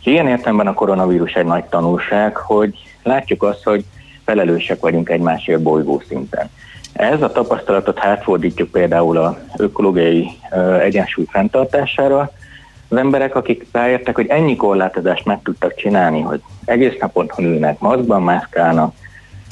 [0.00, 3.84] És ilyen értelemben a koronavírus egy nagy tanulság, hogy látjuk azt, hogy
[4.24, 6.50] felelősek vagyunk egymásért bolygó szinten.
[6.92, 10.28] Ez a tapasztalatot hátfordítjuk például a ökológiai
[10.80, 12.30] egyensúly fenntartására.
[12.88, 17.78] Az emberek, akik ráértek, hogy ennyi korlátozást meg tudtak csinálni, hogy egész nap otthon ülnek,
[17.78, 18.94] maszkban mászkálnak,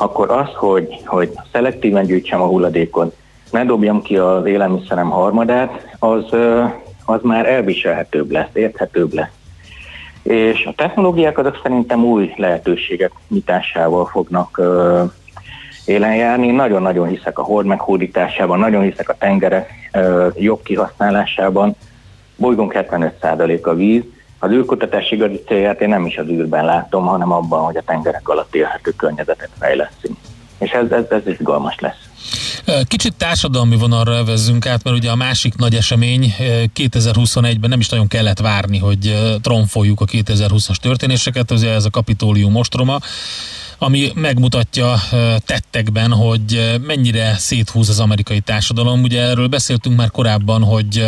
[0.02, 3.16] akkor az, hogy, hogy szelektíven gyűjtsem a hulladékot,
[3.50, 6.24] ne dobjam ki az élelmiszerem harmadát, az,
[7.04, 9.30] az már elviselhetőbb lesz, érthetőbb lesz.
[10.22, 15.02] És a technológiák azok szerintem új lehetőségek nyitásával fognak ö,
[15.84, 16.50] élen járni.
[16.50, 21.76] Nagyon-nagyon hiszek a hold meghódításában, nagyon hiszek a tengerek ö, jobb kihasználásában.
[22.36, 24.02] Bolygónk 75% a víz.
[24.42, 28.28] Az űrkutatás igazi célját én nem is az űrben látom, hanem abban, hogy a tengerek
[28.28, 30.16] alatt élhető környezetet fejlesztünk.
[30.58, 32.10] És ez, ez, ez izgalmas lesz.
[32.84, 36.34] Kicsit társadalmi vonalra evezzünk át, mert ugye a másik nagy esemény
[36.74, 42.52] 2021-ben nem is nagyon kellett várni, hogy tronfoljuk a 2020-as történéseket, ugye ez a kapitólium
[42.52, 42.98] mostroma,
[43.78, 44.94] ami megmutatja
[45.46, 49.02] tettekben, hogy mennyire széthúz az amerikai társadalom.
[49.02, 51.04] Ugye erről beszéltünk már korábban, hogy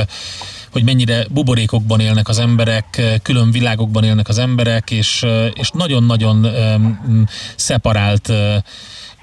[0.75, 6.47] hogy mennyire buborékokban élnek az emberek, külön világokban élnek az emberek, és, és nagyon-nagyon
[7.57, 8.37] szeparált uh,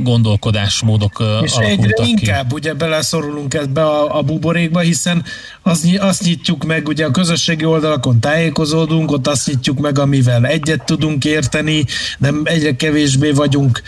[0.04, 2.10] gondolkodásmódok És egyre ki.
[2.10, 5.24] inkább ugye beleszorulunk ebbe a, a buborékba, hiszen
[5.62, 10.86] azt, azt nyitjuk meg, ugye a közösségi oldalakon tájékozódunk, ott azt nyitjuk meg, amivel egyet
[10.86, 11.86] tudunk érteni,
[12.18, 13.82] de egyre kevésbé vagyunk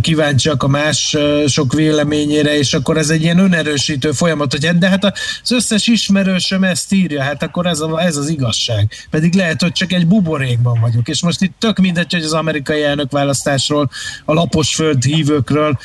[0.00, 5.04] kíváncsiak a más sok véleményére, és akkor ez egy ilyen önerősítő folyamat, hogy de hát
[5.04, 8.92] az összes ismerősöm ezt írja, hát akkor ez, a, ez az igazság.
[9.10, 12.82] Pedig lehet, hogy csak egy buborékban vagyok, és most itt tök mindegy, hogy az amerikai
[12.82, 13.90] elnökválasztásról
[14.24, 15.76] a lapos föld hívők szülőkről,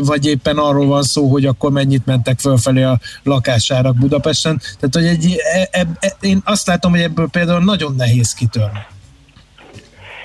[0.00, 4.60] vagy éppen arról van szó, hogy akkor mennyit mentek fölfelé a lakásárak Budapesten.
[4.80, 8.80] Tehát, hogy egy, e, e, e, én azt látom, hogy ebből például nagyon nehéz kitörni.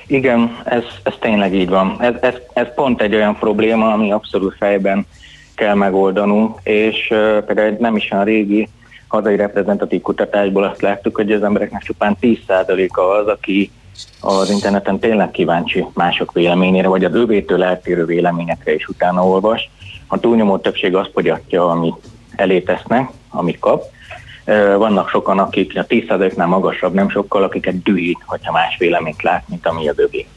[0.07, 1.97] Igen, ez, ez tényleg így van.
[1.99, 5.05] Ez, ez, ez pont egy olyan probléma, ami abszolút fejben
[5.55, 8.67] kell megoldanunk, és uh, például nem is olyan régi
[9.07, 13.71] hazai reprezentatív kutatásból azt láttuk, hogy az embereknek csupán 10%-a az, aki
[14.21, 19.69] az interneten tényleg kíváncsi mások véleményére, vagy az ővétől eltérő véleményekre is utána olvas.
[20.07, 21.95] A túlnyomó többség azt fogyatja, amit
[22.35, 23.83] elé tesznek, amit kap.
[24.77, 29.67] Vannak sokan, akik a 10%-nál magasabb, nem sokkal, akiket dühít, hogyha más véleményt lát, mint
[29.67, 30.27] ami az övé.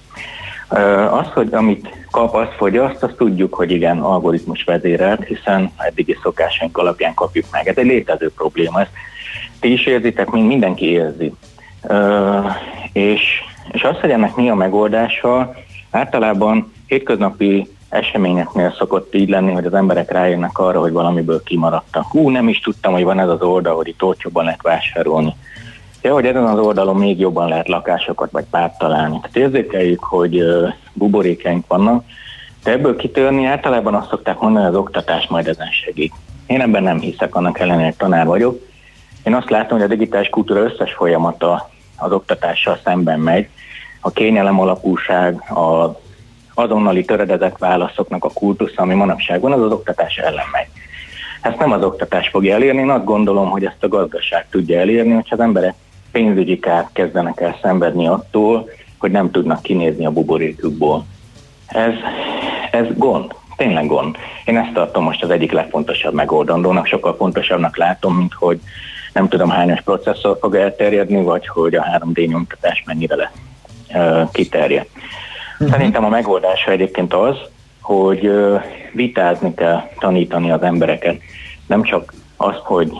[1.10, 6.78] Az, hogy amit kap, azt fogyaszt, azt tudjuk, hogy igen, algoritmus vezérelt, hiszen eddigi szokásaink
[6.78, 7.68] alapján kapjuk meg.
[7.68, 8.80] Ez egy létező probléma.
[8.80, 8.90] Ezt
[9.60, 11.32] ti is érzitek, mint mindenki érzi.
[12.92, 13.22] És
[13.72, 15.54] és az, hogy ennek mi a megoldása,
[15.90, 22.04] általában hétköznapi eseményeknél szokott így lenni, hogy az emberek rájönnek arra, hogy valamiből kimaradtak.
[22.10, 25.34] Hú, nem is tudtam, hogy van ez az oldal, hogy itt olcsóban lehet vásárolni.
[26.02, 29.20] Ja, hogy ezen az oldalon még jobban lehet lakásokat vagy párt találni.
[29.20, 30.42] Tehát érzékeljük, hogy
[30.92, 32.04] buborékeink vannak,
[32.64, 36.12] de ebből kitörni általában azt szokták mondani, hogy az oktatás majd ezen segít.
[36.46, 38.68] Én ebben nem hiszek, annak ellenére, tanár vagyok.
[39.24, 43.48] Én azt látom, hogy a digitális kultúra összes folyamata az oktatással szemben megy,
[44.00, 45.98] a kényelem alapúság, a
[46.54, 50.66] azonnali töredezett válaszoknak a kultusz, ami manapság van, az az oktatás ellen megy.
[51.40, 55.12] Ezt nem az oktatás fogja elérni, én azt gondolom, hogy ezt a gazdaság tudja elérni,
[55.12, 55.74] hogyha az emberek
[56.12, 61.04] pénzügyi kárt kezdenek el szenvedni attól, hogy nem tudnak kinézni a buborékukból.
[61.66, 61.92] Ez,
[62.70, 64.16] ez gond, tényleg gond.
[64.44, 68.60] Én ezt tartom most az egyik legfontosabb megoldandónak, sokkal fontosabbnak látom, mint hogy
[69.12, 74.86] nem tudom hányos processzor fog elterjedni, vagy hogy a 3D nyomtatás mennyire lesz kiterjed.
[75.52, 75.70] Uh-huh.
[75.70, 77.36] Szerintem a megoldása egyébként az,
[77.80, 78.30] hogy
[78.92, 81.20] vitázni kell tanítani az embereket.
[81.66, 82.92] Nem csak azt, hogy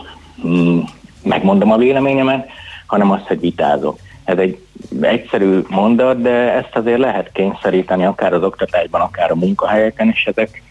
[0.47, 0.79] mm,
[1.23, 2.49] megmondom a véleményemet,
[2.91, 3.99] hanem azt, hogy vitázok.
[4.23, 4.59] Ez egy
[5.01, 10.63] egyszerű mondat, de ezt azért lehet kényszeríteni akár az oktatásban, akár a munkahelyeken, és ezek,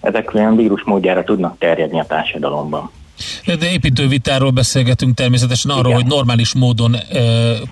[0.00, 2.90] ezek olyan vírus módjára tudnak terjedni a társadalomban.
[3.44, 6.00] De építővitáról beszélgetünk természetesen arról, Igen.
[6.00, 7.00] hogy normális módon e,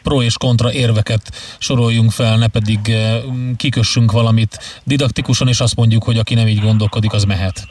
[0.03, 1.23] pro és kontra érveket
[1.59, 3.21] soroljunk fel, ne pedig e,
[3.57, 7.67] kikössünk valamit didaktikusan, és azt mondjuk, hogy aki nem így gondolkodik, az mehet.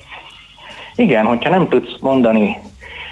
[0.96, 2.58] Igen, hogyha nem tudsz mondani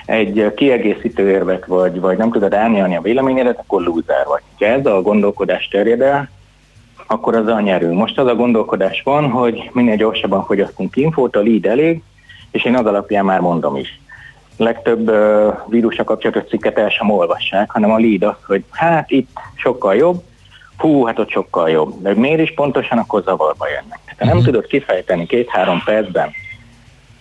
[0.09, 4.41] egy kiegészítő érvet, vagy, vagy nem tudod elnyelni a véleményedet, akkor lúzer vagy.
[4.59, 6.29] Ha ez a gondolkodás terjed el,
[7.07, 7.91] akkor az a nyerő.
[7.91, 12.01] Most az a gondolkodás van, hogy minél gyorsabban fogyasztunk infót, a lead elég,
[12.51, 13.99] és én az alapján már mondom is
[14.57, 19.29] legtöbb uh, vírusa kapcsolatos cikket el sem olvassák, hanem a lead az, hogy hát itt
[19.55, 20.23] sokkal jobb,
[20.77, 22.01] hú, hát ott sokkal jobb.
[22.01, 23.99] De miért is pontosan, akkor zavarba jönnek.
[24.05, 24.43] Ha nem uh-huh.
[24.43, 26.31] tudod kifejteni két-három percben,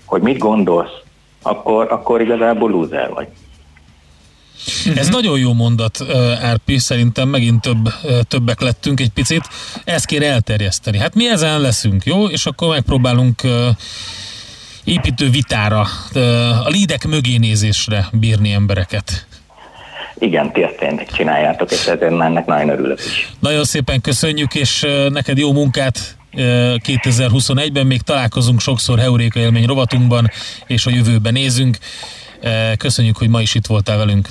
[0.05, 1.07] hogy mit gondolsz,
[1.43, 3.29] akkor, akkor igazából loser vagy.
[4.67, 5.11] Ez uh-huh.
[5.11, 6.05] nagyon jó mondat,
[6.43, 7.89] Árpi, szerintem megint több,
[8.29, 9.49] többek lettünk egy picit.
[9.85, 10.99] Ezt kéne elterjeszteni.
[10.99, 12.27] Hát mi ezen leszünk, jó?
[12.27, 13.43] És akkor megpróbálunk
[14.85, 15.87] építő vitára,
[16.65, 19.27] a lídek mögé nézésre bírni embereket.
[20.15, 23.33] Igen, ti ezt csináljátok, és ezért ennek nagyon örülök is.
[23.39, 30.31] Nagyon szépen köszönjük, és neked jó munkát 2021-ben még találkozunk sokszor Heuréka élmény rovatunkban,
[30.67, 31.79] és a jövőben nézünk.
[32.77, 34.29] Köszönjük, hogy ma is itt voltál velünk.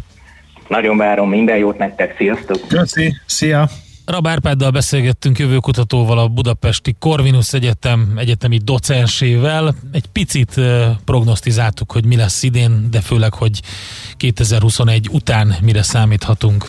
[0.67, 2.67] Nagyon várom, minden jót nektek, sziasztok!
[2.67, 3.69] Köszi, szia!
[4.05, 9.75] Rab Árpáddal beszélgettünk jövőkutatóval, a Budapesti Corvinus Egyetem egyetemi docensével.
[9.91, 10.53] Egy picit
[11.05, 13.61] prognosztizáltuk, hogy mi lesz idén, de főleg, hogy
[14.17, 16.65] 2021 után mire számíthatunk.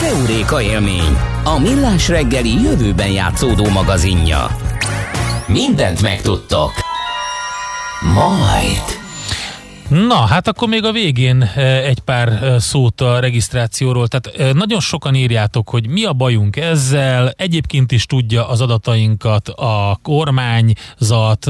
[0.00, 4.46] Keuréka élmény, a millás reggeli jövőben játszódó magazinja.
[5.46, 6.70] Mindent megtudtok.
[8.14, 8.97] Majd.
[9.88, 14.08] Na, hát akkor még a végén eh, egy pár eh, szót a regisztrációról.
[14.08, 17.32] Tehát eh, nagyon sokan írjátok, hogy mi a bajunk ezzel.
[17.36, 21.46] Egyébként is tudja az adatainkat a kormányzat,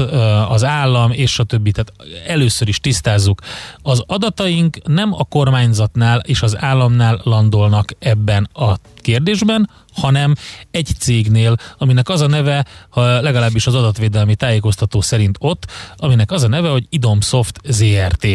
[0.49, 1.71] az állam és a többi.
[1.71, 1.93] Tehát
[2.27, 3.41] először is tisztázzuk.
[3.81, 8.75] Az adataink nem a kormányzatnál és az államnál landolnak ebben a
[9.09, 10.35] kérdésben, hanem
[10.71, 16.43] egy cégnél, aminek az a neve, ha legalábbis az adatvédelmi tájékoztató szerint ott, aminek az
[16.43, 18.27] a neve, hogy Idomsoft ZRT.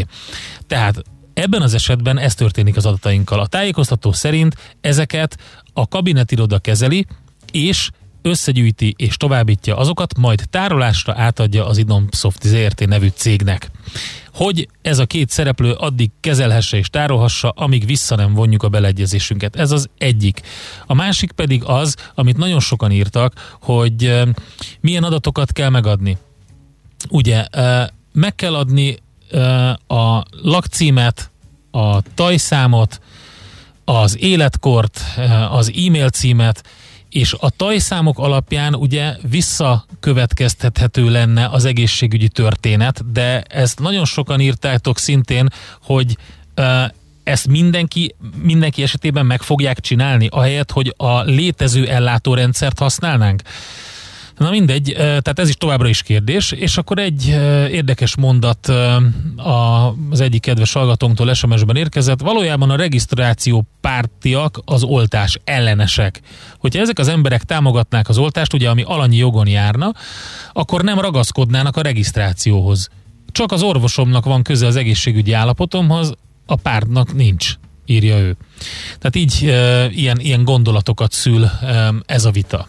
[0.67, 1.03] Tehát
[1.35, 3.41] ebben az esetben ez történik az adatainkkal.
[3.41, 5.39] A tájékoztató szerint ezeket
[5.73, 7.07] a kabinetiroda kezeli,
[7.53, 7.91] és
[8.23, 13.71] összegyűjti és továbbítja azokat, majd tárolásra átadja az Idomsoft ZRT nevű cégnek
[14.35, 19.57] hogy ez a két szereplő addig kezelhesse és tárolhassa, amíg vissza nem vonjuk a beleegyezésünket.
[19.57, 20.41] Ez az egyik.
[20.87, 24.23] A másik pedig az, amit nagyon sokan írtak, hogy
[24.81, 26.19] milyen adatokat kell megadni.
[27.09, 27.47] Ugye,
[28.13, 28.97] meg kell adni
[29.87, 31.31] a lakcímet,
[31.71, 33.01] a tajszámot,
[33.85, 35.01] az életkort,
[35.51, 36.65] az e-mail címet,
[37.15, 44.99] és a tajszámok alapján ugye visszakövetkeztethető lenne az egészségügyi történet, de ezt nagyon sokan írtátok
[44.99, 45.49] szintén,
[45.83, 46.17] hogy
[47.25, 53.43] ezt mindenki, mindenki esetében meg fogják csinálni, ahelyett, hogy a létező ellátórendszert használnánk.
[54.39, 57.27] Na mindegy, tehát ez is továbbra is kérdés, és akkor egy
[57.71, 58.73] érdekes mondat
[60.11, 62.21] az egyik kedves hallgatónktól SMS-ben érkezett.
[62.21, 66.21] Valójában a regisztráció pártiak az oltás ellenesek.
[66.59, 69.93] Hogyha ezek az emberek támogatnák az oltást, ugye ami alanyi jogon járna,
[70.53, 72.89] akkor nem ragaszkodnának a regisztrációhoz.
[73.33, 76.13] Csak az orvosomnak van köze az egészségügyi állapotomhoz,
[76.47, 77.55] a pártnak nincs
[77.87, 78.37] írja ő.
[78.99, 82.69] Tehát így e, ilyen, ilyen gondolatokat szül e, ez a vita.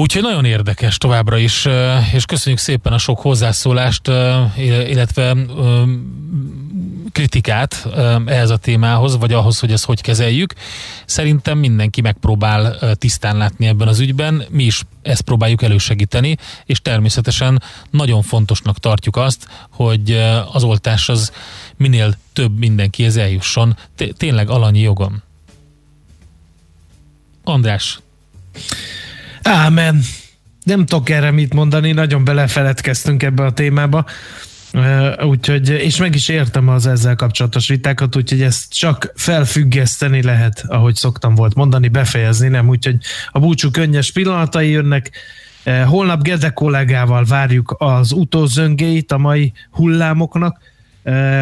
[0.00, 1.68] Úgyhogy nagyon érdekes továbbra is,
[2.12, 4.08] és köszönjük szépen a sok hozzászólást,
[4.56, 5.36] illetve
[7.12, 7.86] kritikát
[8.26, 10.54] ehhez a témához, vagy ahhoz, hogy ezt hogy kezeljük.
[11.04, 17.62] Szerintem mindenki megpróbál tisztán látni ebben az ügyben, mi is ezt próbáljuk elősegíteni, és természetesen
[17.90, 20.12] nagyon fontosnak tartjuk azt, hogy
[20.52, 21.32] az oltás az
[21.76, 23.76] minél több mindenkihez eljusson,
[24.16, 25.22] tényleg alanyi jogom.
[27.44, 28.00] András.
[29.42, 30.02] Ámen.
[30.64, 34.04] Nem tudok erre mit mondani, nagyon belefeledkeztünk ebbe a témába.
[35.22, 40.94] Úgyhogy, és meg is értem az ezzel kapcsolatos vitákat, úgyhogy ezt csak felfüggeszteni lehet, ahogy
[40.94, 42.68] szoktam volt mondani, befejezni, nem?
[42.68, 42.96] Úgyhogy
[43.30, 45.10] a búcsú könnyes pillanatai jönnek.
[45.86, 50.58] Holnap Gede kollégával várjuk az utózöngéit a mai hullámoknak.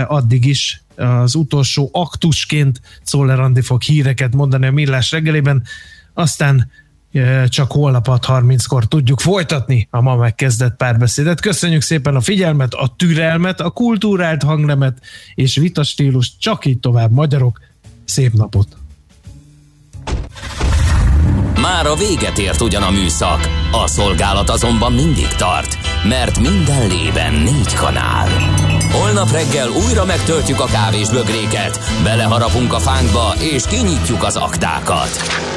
[0.06, 5.62] Addig is az utolsó aktusként Szoller Andi fog híreket mondani a Millás reggelében,
[6.14, 6.70] aztán
[7.48, 11.40] csak holnap 6.30-kor tudjuk folytatni a ma megkezdett párbeszédet.
[11.40, 14.98] Köszönjük szépen a figyelmet, a türelmet, a kultúrált hangnemet
[15.34, 16.32] és vitastílus.
[16.38, 17.60] Csak így tovább, magyarok.
[18.04, 18.76] Szép napot!
[21.60, 25.78] Már a véget ért ugyan a műszak, a szolgálat azonban mindig tart,
[26.08, 28.28] mert minden lében négy kanál.
[28.92, 35.56] Holnap reggel újra megtöltjük a kávés bögréket, beleharapunk a fánkba és kinyitjuk az aktákat.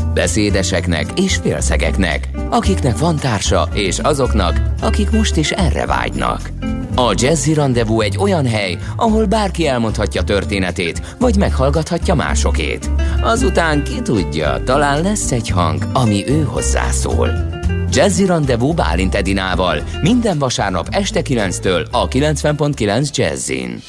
[0.13, 6.49] beszédeseknek és félszegeknek, akiknek van társa és azoknak, akik most is erre vágynak.
[6.95, 12.89] A Jazzy Rendezvú egy olyan hely, ahol bárki elmondhatja történetét, vagy meghallgathatja másokét.
[13.21, 17.59] Azután ki tudja, talán lesz egy hang, ami ő hozzászól.
[17.91, 23.81] Jazzy Rendezvú Bálint Edinával minden vasárnap este 9-től a 90.9 Jazzin.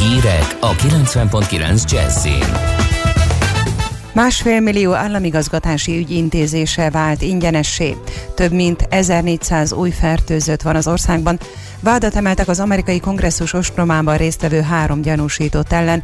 [0.00, 2.99] Hírek a 90.9 Jazzin.
[4.12, 7.96] Másfél millió államigazgatási ügyintézése vált ingyenessé.
[8.34, 11.38] Több mint 1400 új fertőzött van az országban.
[11.80, 16.02] Vádat emeltek az amerikai kongresszus ostromában résztvevő három gyanúsított ellen,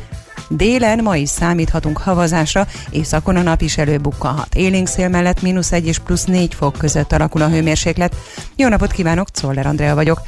[0.49, 4.55] Délen ma is számíthatunk havazásra, északon a nap is előbukkanhat.
[4.55, 8.17] Élénk szél mellett mínusz 1 és plusz 4 fok között alakul a hőmérséklet.
[8.57, 10.21] Jó napot kívánok, Czoller Andrea vagyok.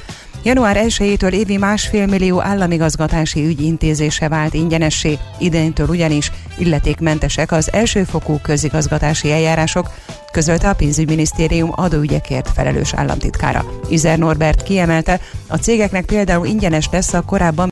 [0.42, 8.38] Január 1-től évi másfél millió államigazgatási ügy intézése vált ingyenessé, idejéntől ugyanis illetékmentesek az elsőfokú
[8.42, 9.90] közigazgatási eljárások,
[10.32, 13.64] közölte a pénzügyminisztérium adóügyekért felelős államtitkára.
[13.88, 17.66] Izer Norbert kiemelte, a cégeknek például ingyenes lesz a korábban